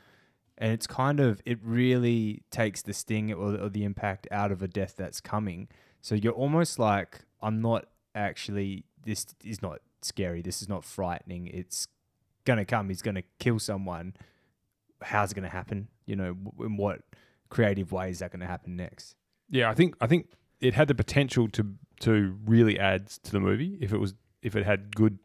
[0.58, 4.62] And it's kind of, it really takes the sting or, or the impact out of
[4.62, 5.68] a death that's coming.
[6.02, 10.42] So you're almost like, I'm not actually, this is not scary.
[10.42, 11.46] This is not frightening.
[11.46, 11.88] It's
[12.44, 12.88] gonna come.
[12.88, 14.14] He's gonna kill someone.
[15.02, 15.88] How's it gonna happen?
[16.06, 17.00] You know, w- in what
[17.48, 19.16] creative way is that gonna happen next?
[19.48, 20.28] Yeah, I think I think
[20.60, 21.66] it had the potential to
[22.00, 25.18] to really add to the movie if it was if it had good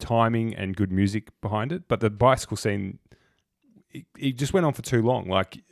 [0.00, 1.88] timing and good music behind it.
[1.88, 2.98] But the bicycle scene,
[3.90, 5.28] it, it just went on for too long.
[5.28, 5.62] Like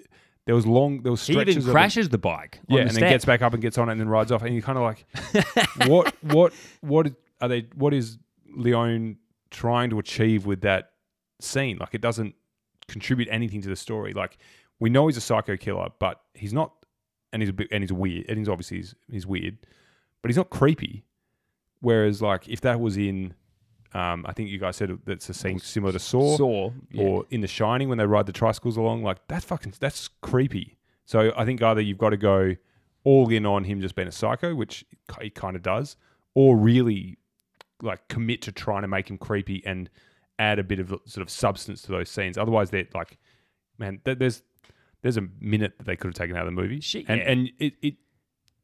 [0.47, 1.37] there was long, there was stretches.
[1.37, 2.61] He stretches even of it- crashes the bike.
[2.69, 3.11] on yeah, the and then step.
[3.11, 4.85] gets back up and gets on it and then rides off, and you're kind of
[4.85, 5.07] like,
[5.89, 7.67] what, what, what are they?
[7.75, 8.19] What is
[8.55, 9.19] Leone
[9.51, 10.91] trying to achieve with that
[11.41, 11.79] scene?
[11.79, 12.35] Like, it doesn't
[12.89, 14.13] contribute anything to the story.
[14.13, 14.39] Like,
[14.81, 16.73] we know he's a psycho killer, but he's not,
[17.33, 19.59] and he's a bit, and he's weird, and he's obviously he's, he's weird,
[20.21, 21.05] but he's not creepy.
[21.81, 23.35] Whereas, like, if that was in,
[23.95, 27.03] um, I think you guys said that's a scene similar to Saw, Saw, yeah.
[27.03, 29.03] or in The Shining when they ride the tricycles along.
[29.03, 30.79] Like that's fucking that's creepy.
[31.05, 32.57] So I think either you've got to go
[33.05, 34.85] all in on him just being a psycho, which
[35.21, 35.97] he kind of does,
[36.35, 37.19] or really
[37.83, 39.91] like commit to trying to make him creepy and
[40.43, 42.37] add a bit of sort of substance to those scenes.
[42.37, 43.19] Otherwise, they're like,
[43.79, 44.43] man, th- there's
[45.03, 47.31] there's a minute that they could have taken out of the movie, Shit, and yeah.
[47.31, 47.95] and it, it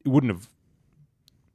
[0.05, 0.49] it wouldn't have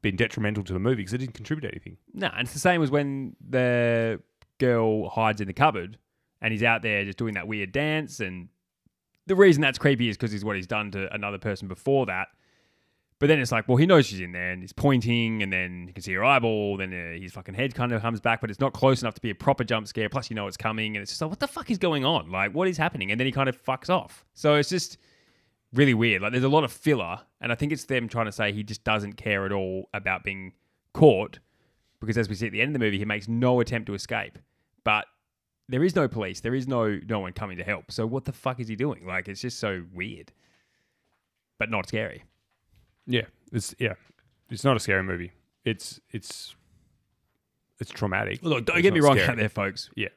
[0.03, 1.97] been detrimental to the movie because it didn't contribute anything.
[2.13, 4.21] No, and it's the same as when the
[4.59, 5.99] girl hides in the cupboard
[6.43, 8.21] and he's out there just doing that weird dance.
[8.21, 8.49] And
[9.27, 12.29] the reason that's creepy is because he's what he's done to another person before that.
[13.25, 15.87] But then it's like, well, he knows she's in there and he's pointing, and then
[15.87, 16.77] you can see her eyeball.
[16.77, 19.21] Then uh, his fucking head kind of comes back, but it's not close enough to
[19.23, 20.11] be a proper jump scare.
[20.11, 22.31] Plus, you know it's coming, and it's just like, what the fuck is going on?
[22.31, 23.11] Like, what is happening?
[23.11, 24.27] And then he kind of fucks off.
[24.35, 24.99] So it's just
[25.73, 26.21] really weird.
[26.21, 28.63] Like, there's a lot of filler, and I think it's them trying to say he
[28.63, 30.53] just doesn't care at all about being
[30.93, 31.39] caught
[32.01, 33.95] because as we see at the end of the movie, he makes no attempt to
[33.95, 34.39] escape.
[34.85, 35.07] But
[35.71, 36.41] there is no police.
[36.41, 37.91] There is no no one coming to help.
[37.91, 39.07] So what the fuck is he doing?
[39.07, 40.31] Like it's just so weird,
[41.59, 42.25] but not scary.
[43.07, 43.95] Yeah, it's yeah,
[44.51, 45.33] it's not a scary movie.
[45.65, 46.55] It's it's
[47.81, 48.41] it's traumatic.
[48.43, 49.91] Look, don't It's get me wrong out there, folks.
[49.97, 50.09] Yeah,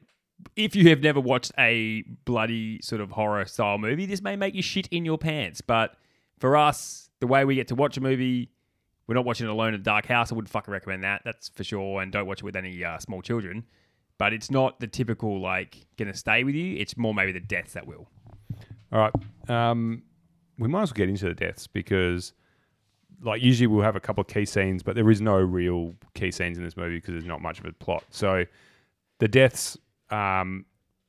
[0.56, 4.54] If you have never watched a bloody sort of horror style movie, this may make
[4.54, 5.62] you shit in your pants.
[5.62, 5.95] But
[6.39, 8.52] for us, the way we get to watch a movie,
[9.08, 10.32] we're not watching it alone in a dark house.
[10.32, 11.23] I wouldn't fucking recommend that.
[11.26, 12.02] That's for sure.
[12.02, 13.65] And don't watch it with any uh, small children.
[14.19, 16.76] But it's not the typical like gonna stay with you.
[16.78, 18.08] It's more maybe the deaths that will.
[18.91, 19.13] All right.
[19.50, 20.04] Um,
[20.60, 22.34] we might as well get into the deaths because,
[23.21, 26.32] like, usually we'll have a couple of key scenes, but there is no real key
[26.32, 28.03] scenes in this movie because there's not much of a plot.
[28.10, 28.45] So,
[29.19, 29.77] the deaths.
[30.10, 30.65] Um,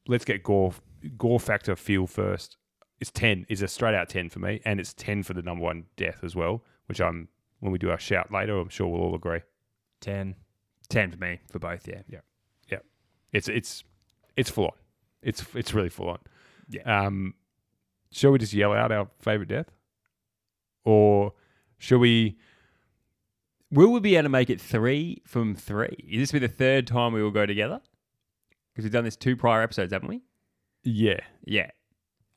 [0.09, 0.73] let's get gore
[1.17, 2.57] gore factor feel first.
[3.01, 3.47] It's ten.
[3.49, 6.25] Is a straight out ten for me, and it's ten for the number one death
[6.25, 6.63] as well.
[6.87, 7.29] Which I'm
[7.61, 9.41] when we do our shout later, I'm sure we'll all agree.
[10.01, 10.35] 10.
[10.89, 11.87] Ten for me for both.
[11.87, 12.03] Yeah.
[12.09, 12.21] Yeah.
[12.69, 12.79] Yeah.
[13.33, 13.85] It's it's
[14.37, 14.73] it's full on.
[15.23, 16.19] It's it's really full on.
[16.69, 16.83] Yeah.
[17.07, 17.35] Um,
[18.11, 19.71] shall we just yell out our favorite death,
[20.85, 21.35] or
[21.79, 22.37] shall we?
[23.71, 25.97] Will we be able to make it three from three?
[26.09, 27.81] Is this be the third time we will go together?
[28.73, 30.23] Because we've done this two prior episodes, haven't we?
[30.85, 31.71] Yeah, Yeah.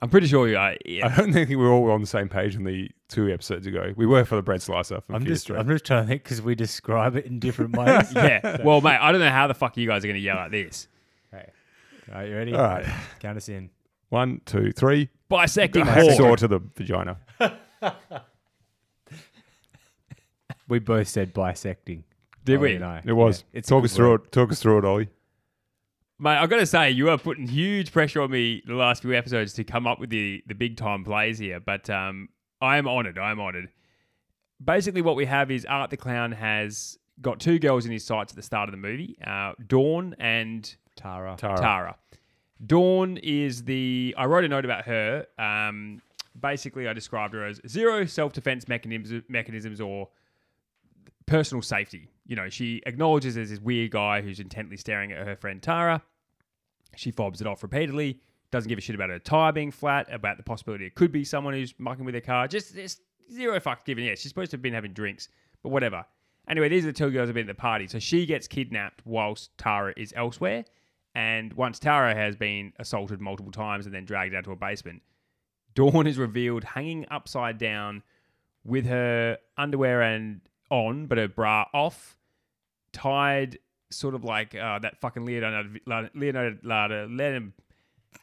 [0.04, 0.72] I'm pretty sure you are.
[0.72, 3.94] I don't think we were all on the same page on the two episodes ago.
[3.96, 5.00] We were for the bread slicer.
[5.00, 5.60] From I'm just, Street.
[5.60, 8.12] I'm just trying to think because we describe it in different ways.
[8.16, 8.64] yeah.
[8.64, 10.50] Well, mate, I don't know how the fuck you guys are going to yell at
[10.50, 10.88] this.
[11.30, 11.52] Hey.
[12.12, 12.56] All right, you ready?
[12.56, 12.86] All right.
[13.20, 13.70] Count us in.
[14.10, 15.10] One, two, three.
[15.30, 17.18] Bisecting Hacksaw to the vagina.
[20.72, 22.06] We both said bisecting.
[22.46, 22.76] Did Ollie we?
[22.78, 23.02] and I.
[23.04, 23.44] It was.
[23.52, 24.22] Yeah, it's a Talk good us through word.
[24.24, 24.32] it.
[24.32, 25.10] Talk us through it, Ollie.
[26.18, 29.14] Mate, I've got to say, you are putting huge pressure on me the last few
[29.14, 32.30] episodes to come up with the, the big time plays here, but um,
[32.62, 33.20] I am honoured.
[33.20, 33.68] I am honoured.
[34.64, 38.32] Basically, what we have is Art the Clown has got two girls in his sights
[38.32, 41.36] at the start of the movie uh, Dawn and Tara.
[41.38, 41.58] Tara.
[41.58, 41.96] Tara.
[42.66, 44.16] Dawn is the.
[44.18, 45.26] I wrote a note about her.
[45.38, 46.02] Um,
[46.40, 50.08] basically, I described her as zero self defense mechanisms, mechanisms or
[51.26, 52.10] personal safety.
[52.26, 56.02] You know, she acknowledges there's this weird guy who's intently staring at her friend Tara.
[56.96, 58.20] She fobs it off repeatedly.
[58.52, 61.24] Doesn't give a shit about her tire being flat, about the possibility it could be
[61.24, 62.48] someone who's mucking with her car.
[62.48, 63.02] Just, just
[63.34, 64.04] zero fucks given.
[64.04, 65.30] Yeah, she's supposed to have been having drinks,
[65.64, 66.06] but whatever.
[66.50, 67.88] Anyway, these are the two girls who've been at the party.
[67.88, 70.66] So she gets kidnapped whilst Tara is elsewhere.
[71.16, 75.02] And once Tara has been assaulted multiple times and then dragged down to a basement,
[75.76, 78.04] Dawn is revealed hanging upside down
[78.64, 82.18] with her underwear and on, but her bra off,
[82.94, 83.60] tied
[83.92, 85.70] sort of like uh, that fucking Leonardo,
[86.16, 87.52] Leonardo, Leonardo,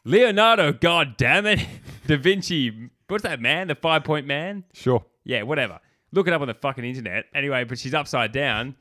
[0.03, 1.65] Leonardo, god damn it,
[2.07, 2.89] Da Vinci.
[3.07, 3.67] What's that man?
[3.67, 4.63] The five point man?
[4.73, 5.05] Sure.
[5.23, 5.79] Yeah, whatever.
[6.11, 7.25] Look it up on the fucking internet.
[7.33, 8.75] Anyway, but she's upside down.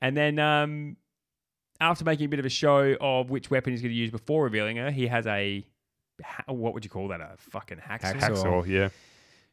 [0.00, 0.96] And then um,
[1.80, 4.44] after making a bit of a show of which weapon he's going to use before
[4.44, 5.64] revealing her, he has a
[6.46, 7.20] what would you call that?
[7.20, 8.14] A fucking hacksaw.
[8.14, 8.44] Hacksaw.
[8.44, 8.88] Hacksaw, yeah.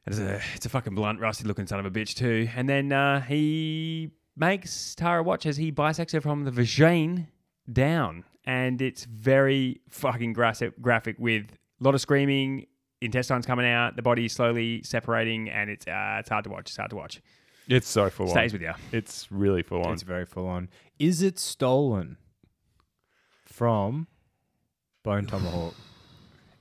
[0.08, 2.50] It's a, it's a fucking blunt, rusty looking son of a bitch too.
[2.56, 7.28] And then uh, he makes Tara watch as he bisects her from the vagine
[7.72, 12.66] down, and it's very fucking graphic, graphic with a lot of screaming,
[13.02, 16.70] intestines coming out, the body slowly separating, and it's uh, it's hard to watch.
[16.70, 17.22] It's hard to watch.
[17.68, 18.60] It's so full Stays on.
[18.60, 18.74] with you.
[18.92, 19.94] It's really full on.
[19.94, 20.68] It's very full on.
[20.98, 22.18] Is it stolen
[23.46, 24.08] from
[25.04, 25.74] Bone Tomahawk?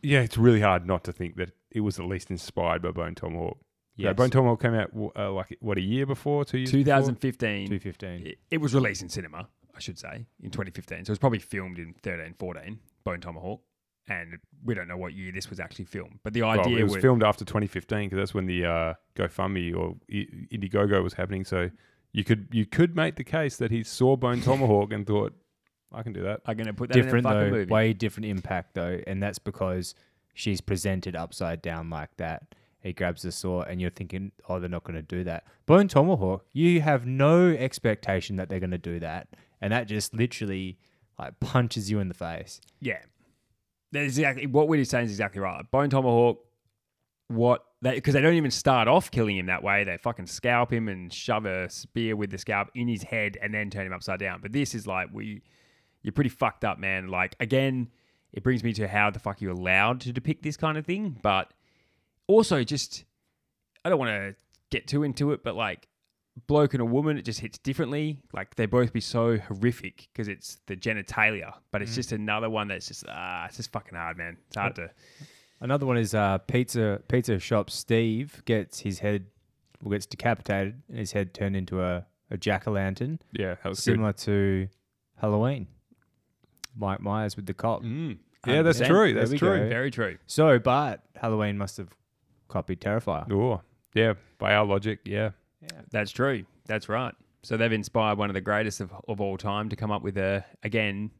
[0.03, 3.14] Yeah, it's really hard not to think that it was at least inspired by Bone
[3.14, 3.59] Tomahawk.
[3.96, 4.16] Yeah, Yes.
[4.16, 6.70] Bone Tomahawk came out uh, like what a year before, two years.
[6.70, 6.85] before?
[6.85, 7.66] 2015.
[7.68, 8.26] 215.
[8.26, 11.04] It, it was released in cinema, I should say, in 2015.
[11.04, 13.61] So it was probably filmed in 13, 14, Bone Tomahawk.
[14.09, 16.18] And we don't know what year this was actually filmed.
[16.24, 18.94] But the Well, idea it was was filmed after 2015 because that's when the uh,
[19.14, 21.44] GoFundMe or I- Indiegogo was happening.
[21.44, 21.70] So
[22.12, 25.35] you could you could make the case that he saw Bone Tomahawk and thought,
[25.92, 26.40] I can do that.
[26.46, 27.70] I'm going to put that different in a fucking though, movie.
[27.72, 29.94] way different impact though, and that's because
[30.34, 32.54] she's presented upside down like that.
[32.82, 35.44] He grabs the saw, and you're thinking, oh, they're not going to do that.
[35.66, 39.28] Bone Tomahawk, you have no expectation that they're going to do that,
[39.60, 40.78] and that just literally
[41.18, 42.60] like punches you in the face.
[42.80, 43.00] Yeah.
[43.92, 45.68] That's exactly what Witty's saying is exactly right.
[45.70, 46.38] Bone Tomahawk,
[47.28, 49.84] what they because they don't even start off killing him that way.
[49.84, 53.52] They fucking scalp him and shove a spear with the scalp in his head and
[53.54, 54.40] then turn him upside down.
[54.40, 55.42] But this is like we
[56.02, 57.08] you're pretty fucked up, man.
[57.08, 57.88] Like again,
[58.32, 61.18] it brings me to how the fuck you're allowed to depict this kind of thing,
[61.22, 61.52] but
[62.26, 63.04] also just
[63.84, 64.34] I don't want to
[64.70, 65.88] get too into it, but like
[66.46, 68.18] bloke and a woman, it just hits differently.
[68.32, 72.68] Like they both be so horrific because it's the genitalia, but it's just another one
[72.68, 74.36] that's just ah, it's just fucking hard, man.
[74.48, 74.90] It's hard to.
[75.60, 77.68] Another one is uh, pizza pizza shop.
[77.70, 79.26] Steve gets his head,
[79.82, 83.68] well, gets decapitated, and his head turned into a, a jack o' lantern, Yeah, that
[83.68, 84.68] was similar to
[85.20, 85.66] Halloween.
[86.80, 87.82] Mike Myers with the cop.
[87.82, 87.88] good.
[87.90, 88.18] Mm.
[88.46, 88.86] Yeah, that's 100%.
[88.86, 89.12] true.
[89.12, 89.58] There That's we true.
[89.58, 89.68] go.
[89.68, 90.16] Very true.
[90.26, 91.88] So, but Halloween must have
[92.48, 93.30] copied Terrifier.
[93.30, 93.60] Oh,
[93.94, 94.14] yeah.
[94.38, 95.30] By our logic, yeah.
[95.90, 96.46] That's true.
[96.66, 97.14] That's right.
[97.42, 100.16] So they've inspired one of the greatest of, of all time to come up with
[100.16, 101.10] a again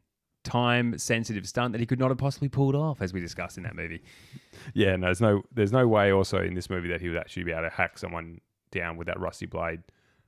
[0.43, 3.63] time sensitive stunt that he could not have possibly pulled off, as we discussed in
[3.63, 4.01] that movie.
[4.73, 7.43] Yeah, no, there's no there's no way also in this movie that he would actually
[7.43, 8.39] be able to hack someone
[8.71, 9.81] down with that rusty blade.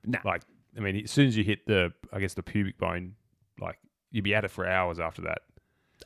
[0.04, 0.18] Nah.
[0.24, 0.42] Like,
[0.76, 3.14] I mean, as soon as you hit the, I guess the pubic bone, like
[4.14, 5.38] you'd be at it for hours after that.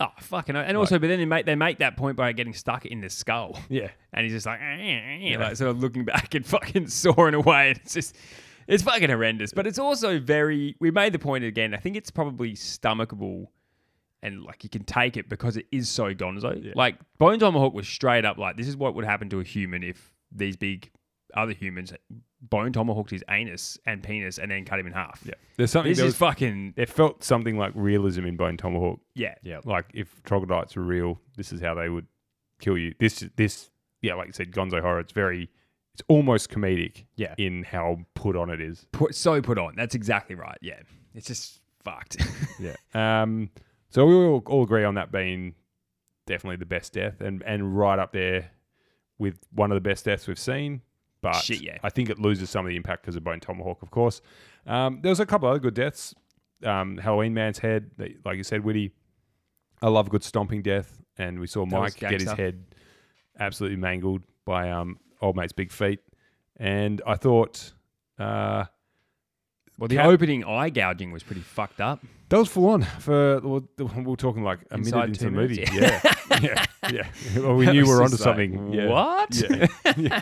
[0.00, 0.56] Oh fucking!
[0.56, 3.10] And also, but then they make they make that point by getting stuck in the
[3.10, 3.58] skull.
[3.68, 6.88] Yeah, and he's just like, "Eh, eh, eh," like sort of looking back and fucking
[6.88, 7.72] sawing away.
[7.72, 8.16] It's just,
[8.66, 9.52] it's fucking horrendous.
[9.52, 10.76] But it's also very.
[10.80, 11.74] We made the point again.
[11.74, 13.46] I think it's probably stomachable,
[14.22, 16.74] and like you can take it because it is so gonzo.
[16.74, 19.82] Like Bone Tomahawk was straight up like, this is what would happen to a human
[19.82, 20.90] if these big
[21.34, 21.92] other humans
[22.40, 25.20] bone tomahawked his anus and penis and then cut him in half.
[25.24, 25.34] yeah.
[25.56, 25.90] There's something.
[25.90, 29.00] This There, is was, fucking there felt something like realism in Bone Tomahawk.
[29.14, 29.34] yeah.
[29.42, 29.60] Yeah.
[29.64, 32.06] Like if troglodytes were real, this is how they would
[32.60, 32.94] kill you.
[32.98, 33.70] This this
[34.02, 35.00] yeah, like you said, Gonzo horror.
[35.00, 35.50] It's very,
[35.94, 37.04] it's almost comedic.
[37.16, 37.34] Yeah.
[37.38, 38.86] in how put on it is.
[38.92, 39.74] Put so put on.
[39.76, 40.58] That's exactly right.
[40.62, 40.78] Yeah.
[41.14, 42.18] It's just fucked.
[42.60, 42.74] Yeah.
[42.94, 43.50] Um.
[43.90, 45.54] So we all, all agree on that being
[46.26, 48.50] definitely the best death, and and right up there
[49.18, 50.82] with one of the best deaths we've seen.
[51.20, 51.78] But Shit, yeah.
[51.82, 54.20] I think it loses some of the impact because of Bone Tomahawk, of course.
[54.66, 56.14] Um, there was a couple other good deaths.
[56.64, 57.90] Um, Halloween Man's head,
[58.24, 58.92] like you said, Witty.
[59.80, 62.64] I love a good stomping death, and we saw That Mike get his head
[63.38, 66.00] absolutely mangled by um, old mate's big feet.
[66.56, 67.72] And I thought
[68.18, 68.64] uh,
[69.78, 72.04] Well, the Cat- opening eye gouging was pretty fucked up.
[72.30, 75.30] That was full on for well, we were talking like a Inside minute into the
[75.30, 75.64] movie.
[75.72, 77.06] minutes, Yeah, yeah, yeah.
[77.42, 78.72] Well, we That knew we were onto like, something.
[78.72, 78.88] Yeah.
[78.88, 79.34] What?
[79.34, 80.20] Yeah, yeah,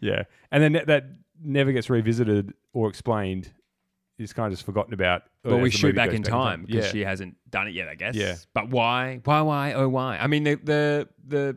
[0.00, 0.22] yeah.
[0.52, 1.04] And then that- that
[1.42, 3.50] never gets revisited or explained.
[4.18, 5.22] It's kind of just forgotten about.
[5.44, 8.14] Well, we shoot back in time because Yeah, she hasn't done it yet, I guess.
[8.14, 8.36] Yeah.
[8.52, 9.20] But why?
[9.24, 9.40] Why?
[9.40, 9.72] Why?
[9.72, 10.18] Oh, why?
[10.18, 11.56] I mean, the the the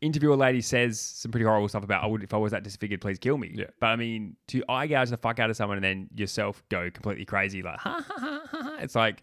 [0.00, 3.00] interviewer lady says some pretty horrible stuff about, "I would if I was that disfigured,
[3.00, 3.66] please kill me." Yeah.
[3.80, 6.90] But I mean, to eye gouge the fuck out of someone and then yourself go
[6.90, 8.62] completely crazy, like ha ha ha ha.
[8.62, 9.22] ha, It's like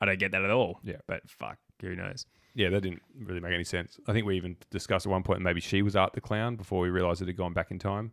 [0.00, 0.80] I don't get that at all.
[0.84, 0.96] Yeah.
[1.06, 2.26] But fuck, who knows?
[2.54, 4.00] yeah, that didn't really make any sense.
[4.08, 6.80] I think we even discussed at one point maybe she was Art the Clown before
[6.80, 8.12] we realised it had gone back in time.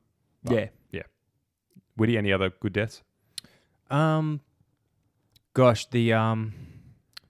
[0.49, 0.67] Yeah.
[0.91, 1.03] Yeah.
[1.95, 3.03] Witty, any other good deaths?
[3.89, 4.41] Um,
[5.53, 6.53] gosh, the um,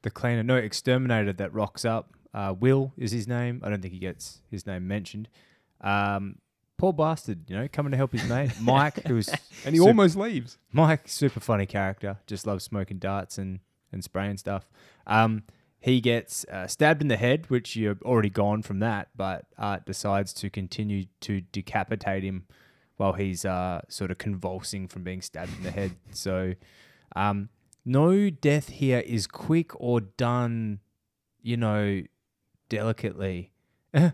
[0.02, 2.13] the cleaner, no exterminator that rocks up.
[2.34, 3.62] Uh, Will is his name.
[3.64, 5.30] I don't think he gets his name mentioned.
[5.82, 6.38] Um,
[6.78, 9.30] poor bastard, you know, coming to help his mate Mike, who's
[9.66, 10.58] And he Sup- almost leaves.
[10.72, 13.60] Mike, super funny character, just loves smoking darts and
[13.92, 14.68] and spraying stuff.
[15.06, 15.44] Um,
[15.80, 19.86] he gets uh, stabbed in the head, which you're already gone from that, but Art
[19.86, 22.46] decides to continue to decapitate him
[22.96, 25.92] while he's uh, sort of convulsing from being stabbed in the head.
[26.12, 26.54] So,
[27.16, 27.50] um,
[27.86, 30.80] no death here is quick or done,
[31.42, 32.02] you know,
[32.70, 33.52] delicately.
[33.94, 34.12] I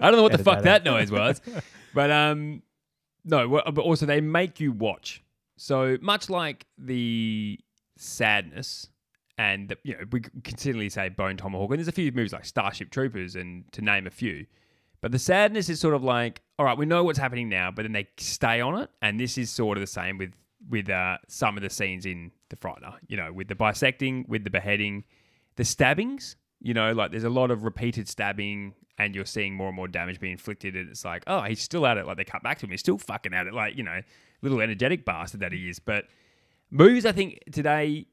[0.00, 1.40] don't know what the fuck that noise was,
[1.94, 2.62] but um,
[3.24, 3.48] no.
[3.48, 5.22] But also, they make you watch.
[5.56, 7.58] So much like the
[7.96, 8.88] sadness,
[9.38, 12.44] and the, you know, we continually say Bone Tomahawk, and there's a few movies like
[12.44, 14.46] Starship Troopers, and to name a few.
[15.00, 17.82] But the sadness is sort of like, all right, we know what's happening now, but
[17.82, 20.32] then they stay on it, and this is sort of the same with
[20.68, 22.94] with uh, some of the scenes in The Frightener.
[23.08, 25.04] You know, with the bisecting, with the beheading,
[25.56, 26.36] the stabbings.
[26.60, 29.88] You know, like there's a lot of repeated stabbing, and you're seeing more and more
[29.88, 32.06] damage being inflicted, and it's like, oh, he's still at it.
[32.06, 33.54] Like they cut back to him, he's still fucking at it.
[33.54, 34.00] Like you know,
[34.42, 35.78] little energetic bastard that he is.
[35.78, 36.04] But
[36.70, 38.06] movies, I think today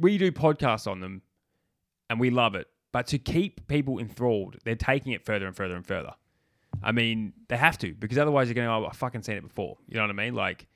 [0.00, 1.22] we do podcasts on them,
[2.10, 2.66] and we love it.
[2.92, 6.12] But to keep people enthralled, they're taking it further and further and further.
[6.82, 9.78] I mean, they have to because otherwise you're going oh, I've fucking seen it before.
[9.86, 10.34] You know what I mean?
[10.34, 10.66] Like,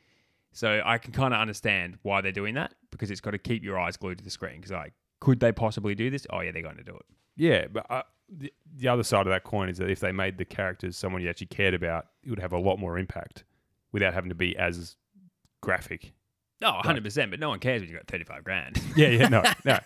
[0.52, 3.62] so I can kind of understand why they're doing that because it's got to keep
[3.62, 4.56] your eyes glued to the screen.
[4.56, 6.26] Because like, could they possibly do this?
[6.30, 7.06] Oh yeah, they're going to do it.
[7.36, 10.38] Yeah, but uh, the, the other side of that coin is that if they made
[10.38, 13.44] the characters someone you actually cared about, it would have a lot more impact
[13.92, 14.96] without having to be as
[15.60, 16.12] graphic.
[16.62, 17.30] Oh, 100 percent.
[17.30, 18.80] But no one cares when you got 35 grand.
[18.96, 19.78] Yeah, yeah, no, no,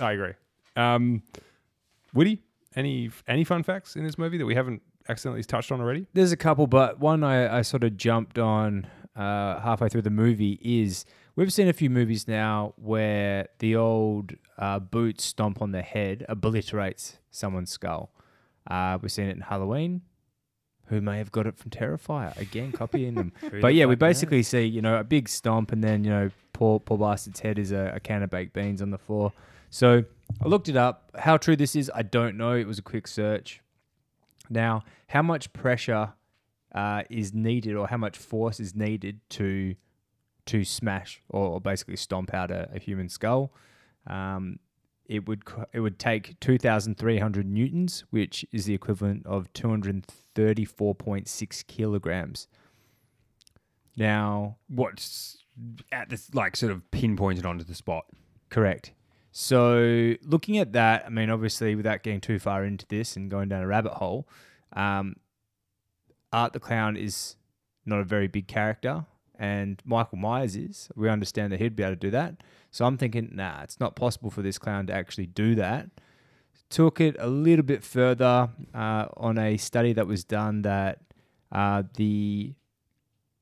[0.00, 0.32] I agree.
[0.74, 1.22] Um,
[2.12, 2.42] Woody,
[2.74, 6.06] any any fun facts in this movie that we haven't accidentally touched on already?
[6.14, 8.86] There's a couple, but one I, I sort of jumped on
[9.16, 14.34] uh, halfway through the movie is we've seen a few movies now where the old
[14.58, 18.12] uh, boot stomp on the head obliterates someone's skull.
[18.68, 20.02] Uh, we've seen it in Halloween.
[20.86, 22.36] Who may have got it from Terrifier?
[22.40, 23.32] Again, copying them.
[23.60, 24.08] But yeah, we fuck knows?
[24.08, 27.58] basically see you know a big stomp, and then you know poor poor bastard's head
[27.58, 29.32] is a, a can of baked beans on the floor.
[29.70, 30.04] So
[30.42, 31.10] I looked it up.
[31.18, 32.52] How true this is, I don't know.
[32.52, 33.60] It was a quick search.
[34.48, 36.12] Now, how much pressure
[36.76, 39.74] uh, is needed, or how much force is needed to
[40.44, 43.52] to smash or, basically stomp out a, a human skull?
[44.06, 44.60] Um,
[45.06, 49.52] it would it would take two thousand three hundred newtons, which is the equivalent of
[49.52, 52.46] two hundred thirty four point six kilograms.
[53.96, 55.38] Now, What's
[55.90, 58.04] at this like sort of pinpointed onto the spot?
[58.50, 58.92] Correct.
[59.32, 63.48] So, looking at that, I mean, obviously, without getting too far into this and going
[63.48, 64.28] down a rabbit hole,
[64.72, 65.16] um,
[66.32, 67.36] Art the Clown is
[67.84, 69.06] not a very big character,
[69.38, 70.88] and Michael Myers is.
[70.96, 72.42] We understand that he'd be able to do that.
[72.70, 75.88] So, I'm thinking, nah, it's not possible for this clown to actually do that.
[76.68, 81.00] Took it a little bit further uh, on a study that was done that
[81.52, 82.54] uh, the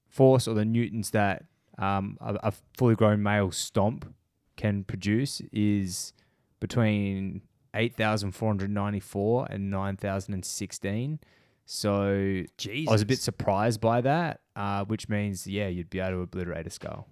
[0.08, 1.44] force or the newtons that
[1.78, 4.14] um, a, a fully grown male stomp
[4.56, 6.12] can produce is
[6.60, 7.42] between
[7.74, 11.18] 8,494 and 9,016.
[11.66, 12.88] So Jesus.
[12.88, 16.20] I was a bit surprised by that, uh, which means, yeah, you'd be able to
[16.22, 17.08] obliterate a skull.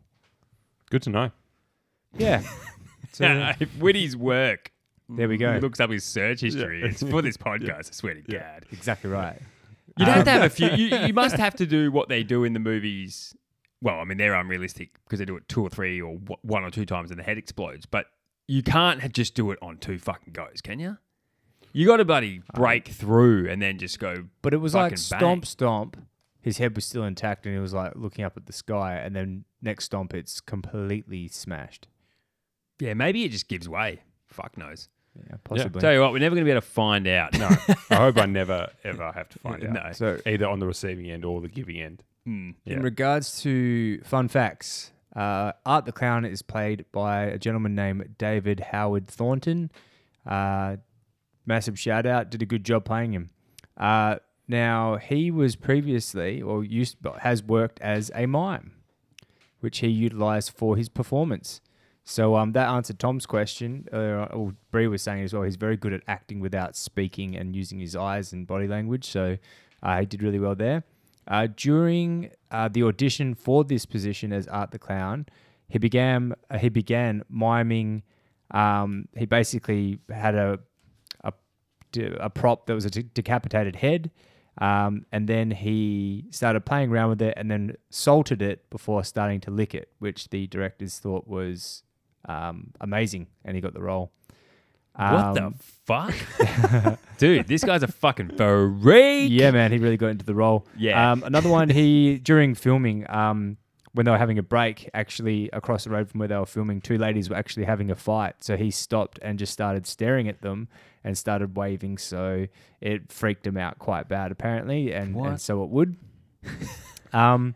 [0.90, 1.30] Good to know.
[2.16, 2.42] Yeah.
[3.12, 4.72] so, if Witty's work.
[5.08, 5.58] There we go.
[5.60, 6.82] Looks up his search history.
[6.82, 7.88] It's for this podcast.
[7.88, 8.66] I swear to God.
[8.70, 9.40] exactly right.
[9.98, 10.70] You'd have to have a few.
[10.70, 13.34] You, you must have to do what they do in the movies.
[13.82, 16.70] Well, I mean, they're unrealistic because they do it two or three or one or
[16.70, 17.84] two times and the head explodes.
[17.84, 18.06] But
[18.48, 20.98] you can't just do it on two fucking goes, can you?
[21.72, 24.24] You got to bloody break through and then just go.
[24.42, 25.46] But it was like Fucking stomp, bang.
[25.46, 25.96] stomp.
[26.40, 28.96] His head was still intact and he was like looking up at the sky.
[28.96, 31.88] And then next stomp, it's completely smashed.
[32.80, 34.02] Yeah, maybe it just gives way.
[34.26, 34.88] Fuck knows.
[35.16, 35.80] Yeah, possibly.
[35.80, 37.34] Tell you what, we're never going to be able to find out.
[37.38, 37.46] No,
[37.90, 39.72] I hope I never ever have to find out.
[39.72, 39.92] No.
[39.92, 42.02] So Either on the receiving end or the giving end.
[42.26, 42.54] Mm.
[42.64, 42.74] Yeah.
[42.74, 48.14] In regards to fun facts, uh, Art the Clown is played by a gentleman named
[48.16, 49.70] David Howard Thornton.
[50.26, 50.76] Uh,
[51.46, 53.30] massive shout out, did a good job playing him.
[53.76, 54.16] Uh,
[54.48, 58.72] now, he was previously, or used, has worked as a mime,
[59.60, 61.60] which he utilized for his performance.
[62.04, 63.88] So um, that answered Tom's question.
[63.92, 67.54] Uh, or Brie was saying as well, he's very good at acting without speaking and
[67.54, 69.06] using his eyes and body language.
[69.06, 69.38] So
[69.82, 70.84] uh, he did really well there.
[71.28, 75.26] Uh, during uh, the audition for this position as Art the Clown,
[75.68, 78.02] he began he began miming.
[78.50, 80.58] Um, he basically had a,
[81.96, 84.10] a prop that was a de- decapitated head,
[84.58, 89.40] um, and then he started playing around with it, and then salted it before starting
[89.42, 91.82] to lick it, which the directors thought was
[92.28, 94.12] um, amazing, and he got the role.
[94.94, 95.54] What the Um,
[95.86, 96.14] fuck?
[97.18, 99.30] Dude, this guy's a fucking freak.
[99.32, 100.66] Yeah, man, he really got into the role.
[100.76, 101.12] Yeah.
[101.12, 103.56] Um, another one, he during filming, um,
[103.94, 106.80] when they were having a break, actually across the road from where they were filming,
[106.82, 108.36] two ladies were actually having a fight.
[108.40, 110.68] So he stopped and just started staring at them
[111.04, 111.98] and started waving.
[111.98, 112.46] So
[112.80, 115.96] it freaked him out quite bad, apparently, and, and so it would.
[117.12, 117.54] um,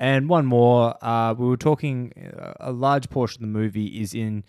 [0.00, 2.12] and one more, uh, we were talking.
[2.38, 4.44] uh, A large portion of the movie is in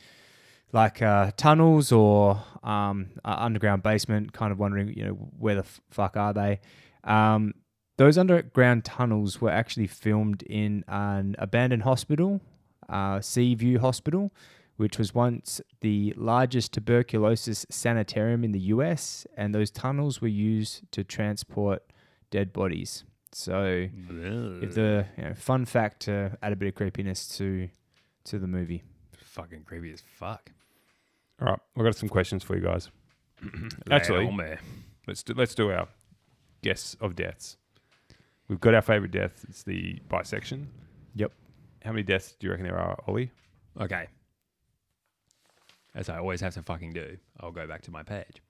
[0.72, 5.62] like uh, tunnels or um, uh, underground basement, kind of wondering, you know, where the
[5.62, 6.60] f- fuck are they?
[7.04, 7.56] Um,
[7.98, 12.40] those underground tunnels were actually filmed in an abandoned hospital,
[12.88, 14.32] uh, Seaview Hospital,
[14.80, 20.90] which was once the largest tuberculosis sanitarium in the US, and those tunnels were used
[20.94, 21.84] to transport
[22.32, 23.04] dead bodies.
[23.34, 23.90] So,
[24.62, 27.68] if the you know, fun fact to add a bit of creepiness to
[28.24, 28.84] to the movie.
[29.18, 30.50] fucking creepy as fuck.
[31.42, 32.90] All right, we've got some questions for you guys.
[33.92, 34.58] Actually, on
[35.08, 35.90] let's do let's do our
[36.62, 37.58] guess of deaths.
[38.48, 39.46] We've got our favorite death.
[39.50, 40.70] It's the bisection.
[41.16, 41.34] Yep.
[41.84, 43.32] How many deaths do you reckon there are, Ollie?
[43.80, 44.08] Okay.
[45.96, 48.42] As I always have to fucking do, I'll go back to my page.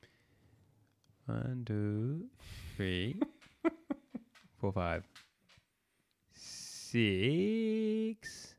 [1.26, 2.26] One, two,
[2.76, 3.20] three,
[4.60, 5.04] four, five,
[6.34, 8.56] six.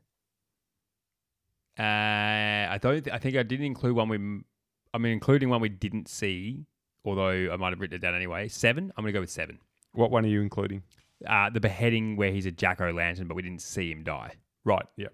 [1.77, 3.03] Uh, I don't.
[3.03, 4.15] Th- I think I didn't include one we.
[4.17, 4.45] m-
[4.93, 6.65] I mean, including one we didn't see.
[7.03, 8.47] Although I might have written it down anyway.
[8.47, 8.91] Seven.
[8.95, 9.59] I'm gonna go with seven.
[9.93, 10.83] What one are you including?
[11.27, 14.33] Uh, the beheading where he's a jack o' lantern, but we didn't see him die.
[14.63, 14.85] Right.
[14.97, 15.13] Yep.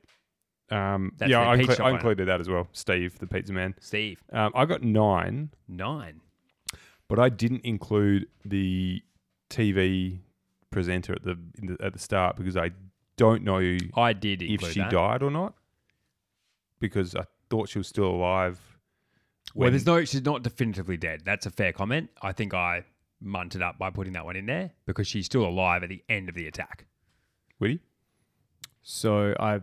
[0.70, 1.98] Um, That's yeah, the I, pizza inclu- shop I owner.
[1.98, 2.68] included that as well.
[2.74, 3.76] Steve, the pizza man.
[3.80, 6.20] Steve Um, I got nine, nine.
[7.08, 9.02] but I didn't include the
[9.50, 10.20] TV
[10.70, 12.72] presenter at the, in the at the start because I
[13.16, 14.92] don't know I did if include she that.
[14.92, 15.54] died or not.
[16.80, 18.60] Because I thought she was still alive.
[19.56, 20.04] Well, when- there's no.
[20.04, 21.22] She's not definitively dead.
[21.26, 22.10] That's a fair comment.
[22.22, 22.84] I think I
[23.24, 26.30] munted up by putting that one in there because she's still alive at the end
[26.30, 26.86] of the attack.
[27.60, 27.80] Woody?
[28.84, 29.62] So I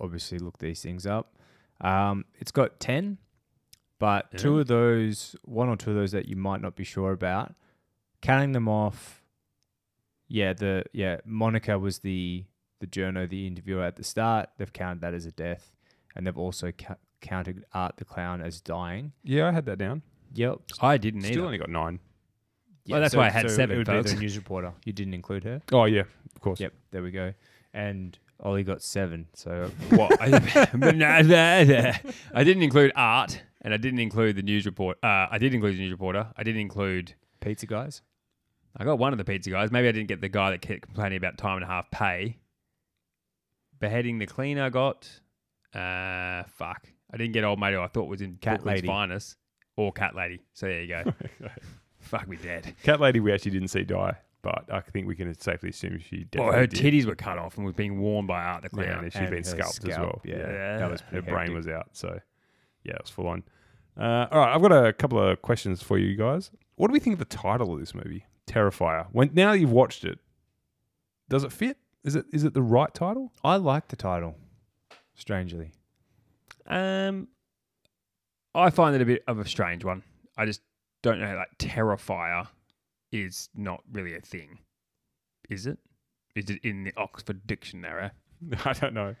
[0.00, 1.36] obviously look these things up.
[1.80, 3.18] Um, it's got 10,
[3.98, 7.12] but two of those, one or two of those that you might not be sure
[7.12, 7.54] about,
[8.22, 9.22] counting them off.
[10.28, 12.44] Yeah, the yeah, Monica was the
[12.80, 14.50] the journo, the interviewer at the start.
[14.58, 15.72] They've counted that as a death,
[16.14, 19.12] and they've also ca- counted Art the clown as dying.
[19.24, 20.02] Yeah, I had that down.
[20.34, 20.58] Yep.
[20.82, 21.44] I didn't Still either.
[21.46, 21.98] only got nine.
[22.88, 24.10] Well, that's why I had seven, It would folks.
[24.10, 24.72] be the news reporter.
[24.84, 25.62] You didn't include her.
[25.72, 26.02] Oh yeah,
[26.34, 26.60] of course.
[26.60, 26.72] Yep.
[26.90, 27.32] There we go.
[27.72, 29.26] And Ollie got seven.
[29.34, 30.20] So what?
[30.22, 30.28] I,
[32.44, 34.98] didn't include art, and I didn't include the news report.
[35.02, 36.28] Uh, I did include the news reporter.
[36.36, 37.14] I didn't include.
[37.40, 38.02] pizza guys.
[38.76, 39.72] I got one of the pizza guys.
[39.72, 42.38] Maybe I didn't get the guy that kept complaining about time and a half pay.
[43.80, 45.08] Beheading the cleaner I got.
[45.74, 46.86] Uh, fuck.
[47.12, 48.86] I didn't get old mate who I thought was in Cat Brooklyn's lady.
[48.86, 49.36] finest
[49.76, 50.40] or cat lady.
[50.52, 51.12] So there you go.
[52.00, 52.74] fuck me dead.
[52.82, 54.16] Cat lady, we actually didn't see die,
[54.50, 56.80] but I think we can safely assume she definitely Well, her did.
[56.80, 59.30] titties were cut off and was being worn by Art the Yeah, and she'd And
[59.30, 60.20] been her scalped as well.
[60.24, 60.36] yeah.
[60.36, 60.78] yeah.
[60.78, 61.88] That was her pretty brain was out.
[61.92, 62.18] So
[62.84, 63.42] yeah, it was full on.
[63.96, 66.50] Uh, all right, I've got a couple of questions for you guys.
[66.76, 69.08] What do we think of the title of this movie, Terrifier?
[69.12, 70.18] When now that you've watched it,
[71.28, 71.76] does it fit?
[72.04, 73.32] Is it is it the right title?
[73.44, 74.36] I like the title.
[75.14, 75.72] Strangely.
[76.66, 77.28] Um,
[78.54, 80.04] I find it a bit of a strange one.
[80.36, 80.62] I just
[81.02, 81.34] don't know.
[81.36, 82.48] Like Terrifier
[83.12, 84.58] is not really a thing,
[85.48, 85.78] is it?
[86.34, 88.10] Is it in the Oxford Dictionary?
[88.64, 89.16] I don't know,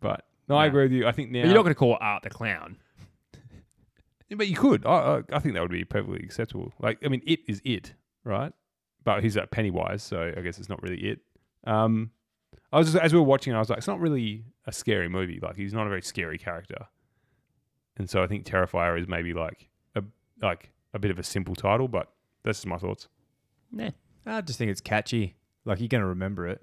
[0.00, 1.06] but no, I agree with you.
[1.06, 2.76] I think now, But you're not going to call Art the Clown.
[4.28, 4.84] Yeah, but you could.
[4.86, 6.72] I, I I think that would be perfectly acceptable.
[6.80, 8.52] Like, I mean, it is it, right?
[9.04, 11.20] But he's at Pennywise, so I guess it's not really it.
[11.64, 12.10] Um,
[12.72, 15.08] I was just, as we were watching, I was like, it's not really a scary
[15.08, 15.40] movie.
[15.42, 16.86] Like, he's not a very scary character,
[17.96, 20.02] and so I think Terrifier is maybe like a
[20.42, 22.12] like a bit of a simple title, but
[22.44, 23.08] that's just my thoughts.
[23.72, 23.90] Nah.
[24.26, 25.36] I just think it's catchy.
[25.64, 26.62] Like you're gonna remember it.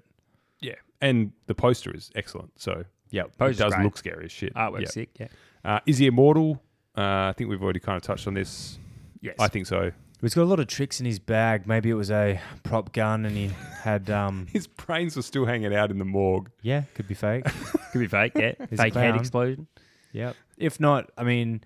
[0.60, 2.52] Yeah, and the poster is excellent.
[2.60, 3.32] So Yep.
[3.40, 3.84] it does great.
[3.84, 4.54] look scary as shit.
[4.54, 4.88] Artwork's Yeah.
[4.88, 5.10] sick.
[5.18, 5.28] Yeah.
[5.64, 6.62] Uh, is he immortal?
[6.96, 8.78] Uh, I think we've already kind of touched on this.
[9.20, 9.36] Yes.
[9.38, 9.92] I think so.
[10.20, 11.66] He's got a lot of tricks in his bag.
[11.66, 13.50] Maybe it was a prop gun and he
[13.82, 16.50] had um His brains were still hanging out in the morgue.
[16.62, 17.44] yeah, could be fake.
[17.92, 18.32] Could be fake.
[18.34, 18.52] Yeah.
[18.70, 19.66] He's fake head explosion.
[20.12, 20.36] Yep.
[20.58, 21.62] If not, I mean,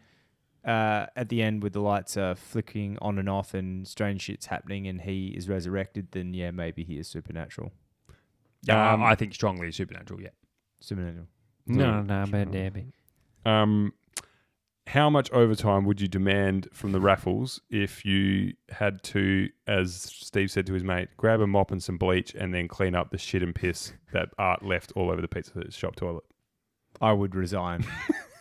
[0.65, 4.47] uh, at the end with the lights uh, flickering on and off and strange shit's
[4.47, 7.73] happening and he is resurrected, then yeah, maybe he is supernatural.
[8.63, 10.21] Yeah, Um, I think strongly supernatural.
[10.21, 10.29] Yeah.
[10.81, 11.27] Supernatural.
[11.67, 12.93] No, no, but damn
[13.45, 13.93] Um,
[14.89, 20.51] how much overtime would you demand from the raffles if you had to, as Steve
[20.51, 23.19] said to his mate, grab a mop and some bleach and then clean up the
[23.19, 26.25] shit and piss that Art left all over the pizza shop toilet?
[27.01, 27.85] I would resign.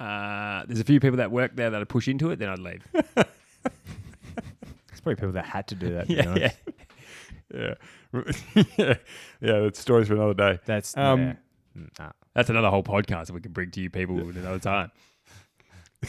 [0.00, 2.58] Uh, there's a few people that work there that I'd push into it, then I'd
[2.58, 2.86] leave.
[4.92, 6.08] It's probably people that had to do that.
[6.08, 6.56] To be honest.
[7.54, 7.74] Yeah,
[8.76, 8.94] yeah,
[9.40, 9.60] yeah.
[9.60, 10.58] That's stories for another day.
[10.66, 11.34] That's Um, yeah.
[11.98, 12.10] Nah.
[12.34, 14.90] That's another whole podcast that we can bring to you people at another time.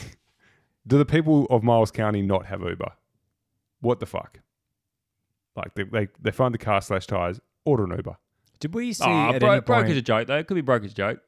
[0.86, 2.92] Do the people of Miles County not have Uber?
[3.80, 4.40] What the fuck?
[5.56, 8.16] Like they they, they find the car slash tires, order an Uber.
[8.60, 9.90] Did we see Oh, at bro- any broke point?
[9.92, 10.36] as a joke though.
[10.38, 11.20] It could be broke as a joke.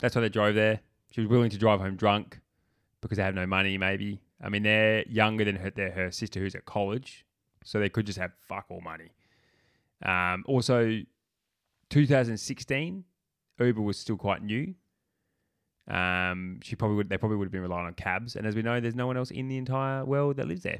[0.00, 0.80] That's why they drove there.
[1.10, 2.40] She was willing to drive home drunk
[3.00, 3.78] because they have no money.
[3.78, 4.20] Maybe.
[4.42, 7.24] I mean, they're younger than her, their, her sister who's at college,
[7.64, 9.10] so they could just have fuck all money.
[10.04, 11.00] Um, also,
[11.90, 13.04] 2016,
[13.58, 14.74] Uber was still quite new.
[15.88, 17.08] Um, she probably would.
[17.08, 19.16] They probably would have been relying on cabs, and as we know, there's no one
[19.16, 20.78] else in the entire world that lives there.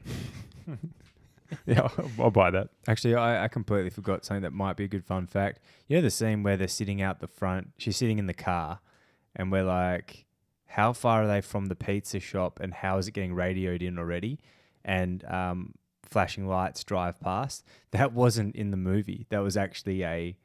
[1.66, 2.68] Yeah, I'll, I'll buy that.
[2.86, 5.60] Actually, I, I completely forgot something that might be a good fun fact.
[5.86, 7.72] You know the scene where they're sitting out the front.
[7.78, 8.80] She's sitting in the car,
[9.38, 10.26] and we're like,
[10.66, 12.58] "How far are they from the pizza shop?
[12.60, 14.38] And how is it getting radioed in already?"
[14.84, 15.74] And um,
[16.04, 17.64] flashing lights drive past.
[17.92, 19.26] That wasn't in the movie.
[19.30, 20.36] That was actually a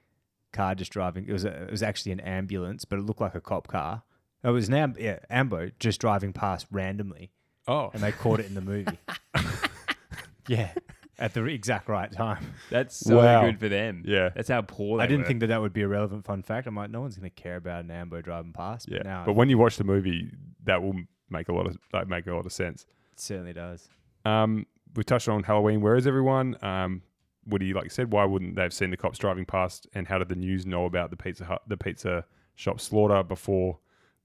[0.53, 1.25] car just driving.
[1.27, 4.03] It was a, it was actually an ambulance, but it looked like a cop car.
[4.43, 7.31] It was an amb- yeah, ambo just driving past randomly,
[7.67, 8.97] Oh, and they caught it in the movie.
[10.47, 10.71] yeah,
[11.20, 12.53] at the exact right time.
[12.70, 13.45] That's so Wow.
[13.45, 14.03] good for them.
[14.05, 14.30] Yeah.
[14.36, 15.28] that's how poor they I didn't were.
[15.28, 16.66] think that that would be a relevant fun fact.
[16.68, 18.89] I'm like, no one's going to care about an ambo driving past.
[18.89, 18.97] yeah.
[18.99, 20.32] But now but when you watch the movie,
[20.64, 20.95] that will
[21.30, 22.86] make a lot of like, make a lot of sense.
[23.11, 23.88] it certainly does.
[24.26, 25.82] Um, we touched on Halloween.
[25.82, 26.57] Where is everyone?
[26.64, 27.01] Um,
[27.45, 29.88] Woody, like you said, why wouldn't they have seen the cops driving past?
[29.93, 33.80] And how did the news know about the pizza hut, the pizza shop slaughter before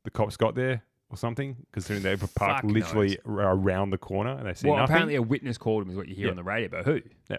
[0.04, 1.56] the cops got there or something?
[1.72, 4.92] Considering they were parked Fuck literally r- around the corner and they see well, nothing.
[4.94, 6.30] apparently a witness called him is what you hear Yeah.
[6.30, 7.00] on the radio, but who?
[7.30, 7.38] Yeah.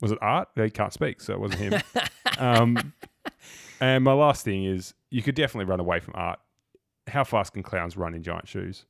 [0.00, 0.48] Was it Art?
[0.54, 1.82] He can't speak, so it wasn't him.
[2.38, 2.92] um,
[3.80, 6.38] and my last thing is, you could definitely run away from Art.
[7.06, 8.84] How fast can clowns run in giant shoes?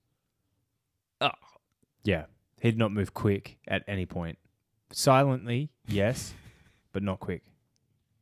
[1.20, 1.30] Oh,
[2.04, 2.24] Yeah.
[2.60, 4.38] He'd not move quick at any point.
[4.90, 6.32] Silently, yes,
[6.92, 7.42] but not quick.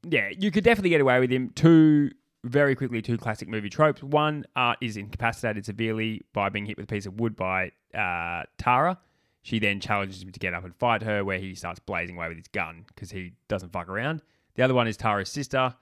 [0.02, 1.50] Yeah, you could definitely get away with him.
[1.54, 2.10] Two
[2.44, 4.02] very quickly, two classic movie tropes.
[4.02, 8.44] One, Art is incapacitated severely by being hit with a piece of wood by uh,
[8.58, 8.98] Tara.
[9.42, 12.28] She then challenges him to get up and fight her, where he starts blazing away
[12.28, 14.22] with his gun because he doesn't fuck around.
[14.54, 15.74] The other one is Tara's sister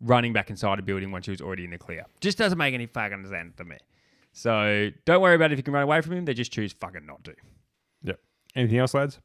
[0.00, 2.06] running back inside a building when she was already in the clear.
[2.20, 3.76] Just doesn't make any fucking sense to me.
[4.32, 6.24] So don't worry about if you can run away from him.
[6.24, 7.34] They just choose fucking not to.
[8.02, 8.20] Yep.
[8.54, 9.20] Anything else, lads?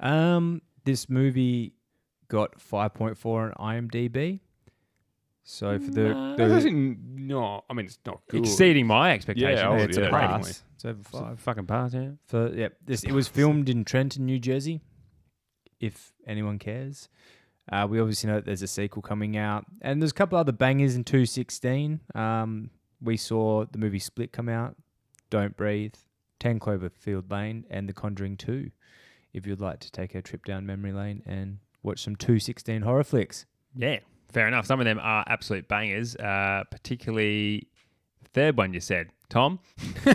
[0.00, 1.74] Um, this movie
[2.28, 4.40] got 5.4 on IMDb.
[5.50, 6.36] So for the, No.
[6.36, 7.64] the That's actually not.
[7.70, 8.40] I mean, it's not good.
[8.40, 9.60] Exceeding my expectations.
[9.60, 10.20] Yeah, I yeah, was- it's a yeah, pass.
[10.28, 10.50] definitely.
[10.74, 11.40] It's over It's a five.
[11.40, 12.10] fucking pass, yeah.
[12.26, 14.82] For yeah, this it was filmed in Trenton, New Jersey.
[15.80, 17.08] If anyone cares,
[17.72, 20.52] uh, we obviously know that there's a sequel coming out, and there's a couple other
[20.52, 22.00] bangers in 2016.
[22.14, 22.70] Um,
[23.00, 24.76] we saw the movie Split come out,
[25.30, 25.94] Don't Breathe,
[26.38, 28.70] Ten Cloverfield Lane, and The Conjuring 2.
[29.32, 33.04] If you'd like to take a trip down memory lane and watch some 216 horror
[33.04, 33.46] flicks.
[33.74, 34.00] Yeah,
[34.32, 34.66] fair enough.
[34.66, 37.68] Some of them are absolute bangers, uh, particularly
[38.22, 39.58] the third one you said, Tom.
[40.06, 40.14] All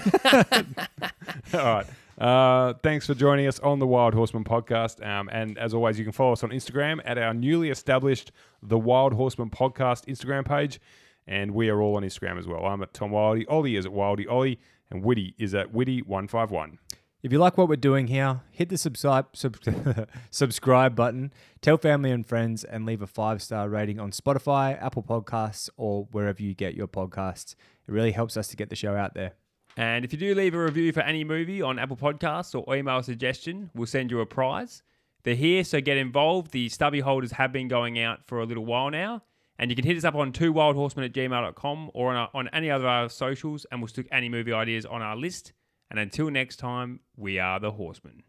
[1.54, 1.86] right.
[2.18, 5.06] Uh, thanks for joining us on the Wild Horsemen podcast.
[5.06, 8.78] Um, and as always, you can follow us on Instagram at our newly established The
[8.78, 10.80] Wild Horsemen podcast Instagram page.
[11.26, 12.66] And we are all on Instagram as well.
[12.66, 13.46] I'm at Tom Wildy.
[13.50, 14.60] Ollie is at Wildy Ollie.
[14.92, 16.78] And Witty is at Witty151.
[17.24, 19.56] If you like what we're doing here, hit the subscribe sub-
[20.30, 25.04] subscribe button, tell family and friends, and leave a five star rating on Spotify, Apple
[25.04, 27.56] Podcasts, or wherever you get your podcasts.
[27.88, 29.32] It really helps us to get the show out there.
[29.78, 32.98] And if you do leave a review for any movie on Apple Podcasts or email
[32.98, 34.84] a suggestion, we'll send you a prize.
[35.24, 36.52] They're here, so get involved.
[36.52, 39.24] The stubby holders have been going out for a little while now.
[39.58, 42.50] And you can hit us up on two wildhorsemen at gmail.com or on, our, on
[42.50, 45.54] any other of our socials, and we'll stick any movie ideas on our list.
[45.94, 48.24] And until next time, we are the horsemen.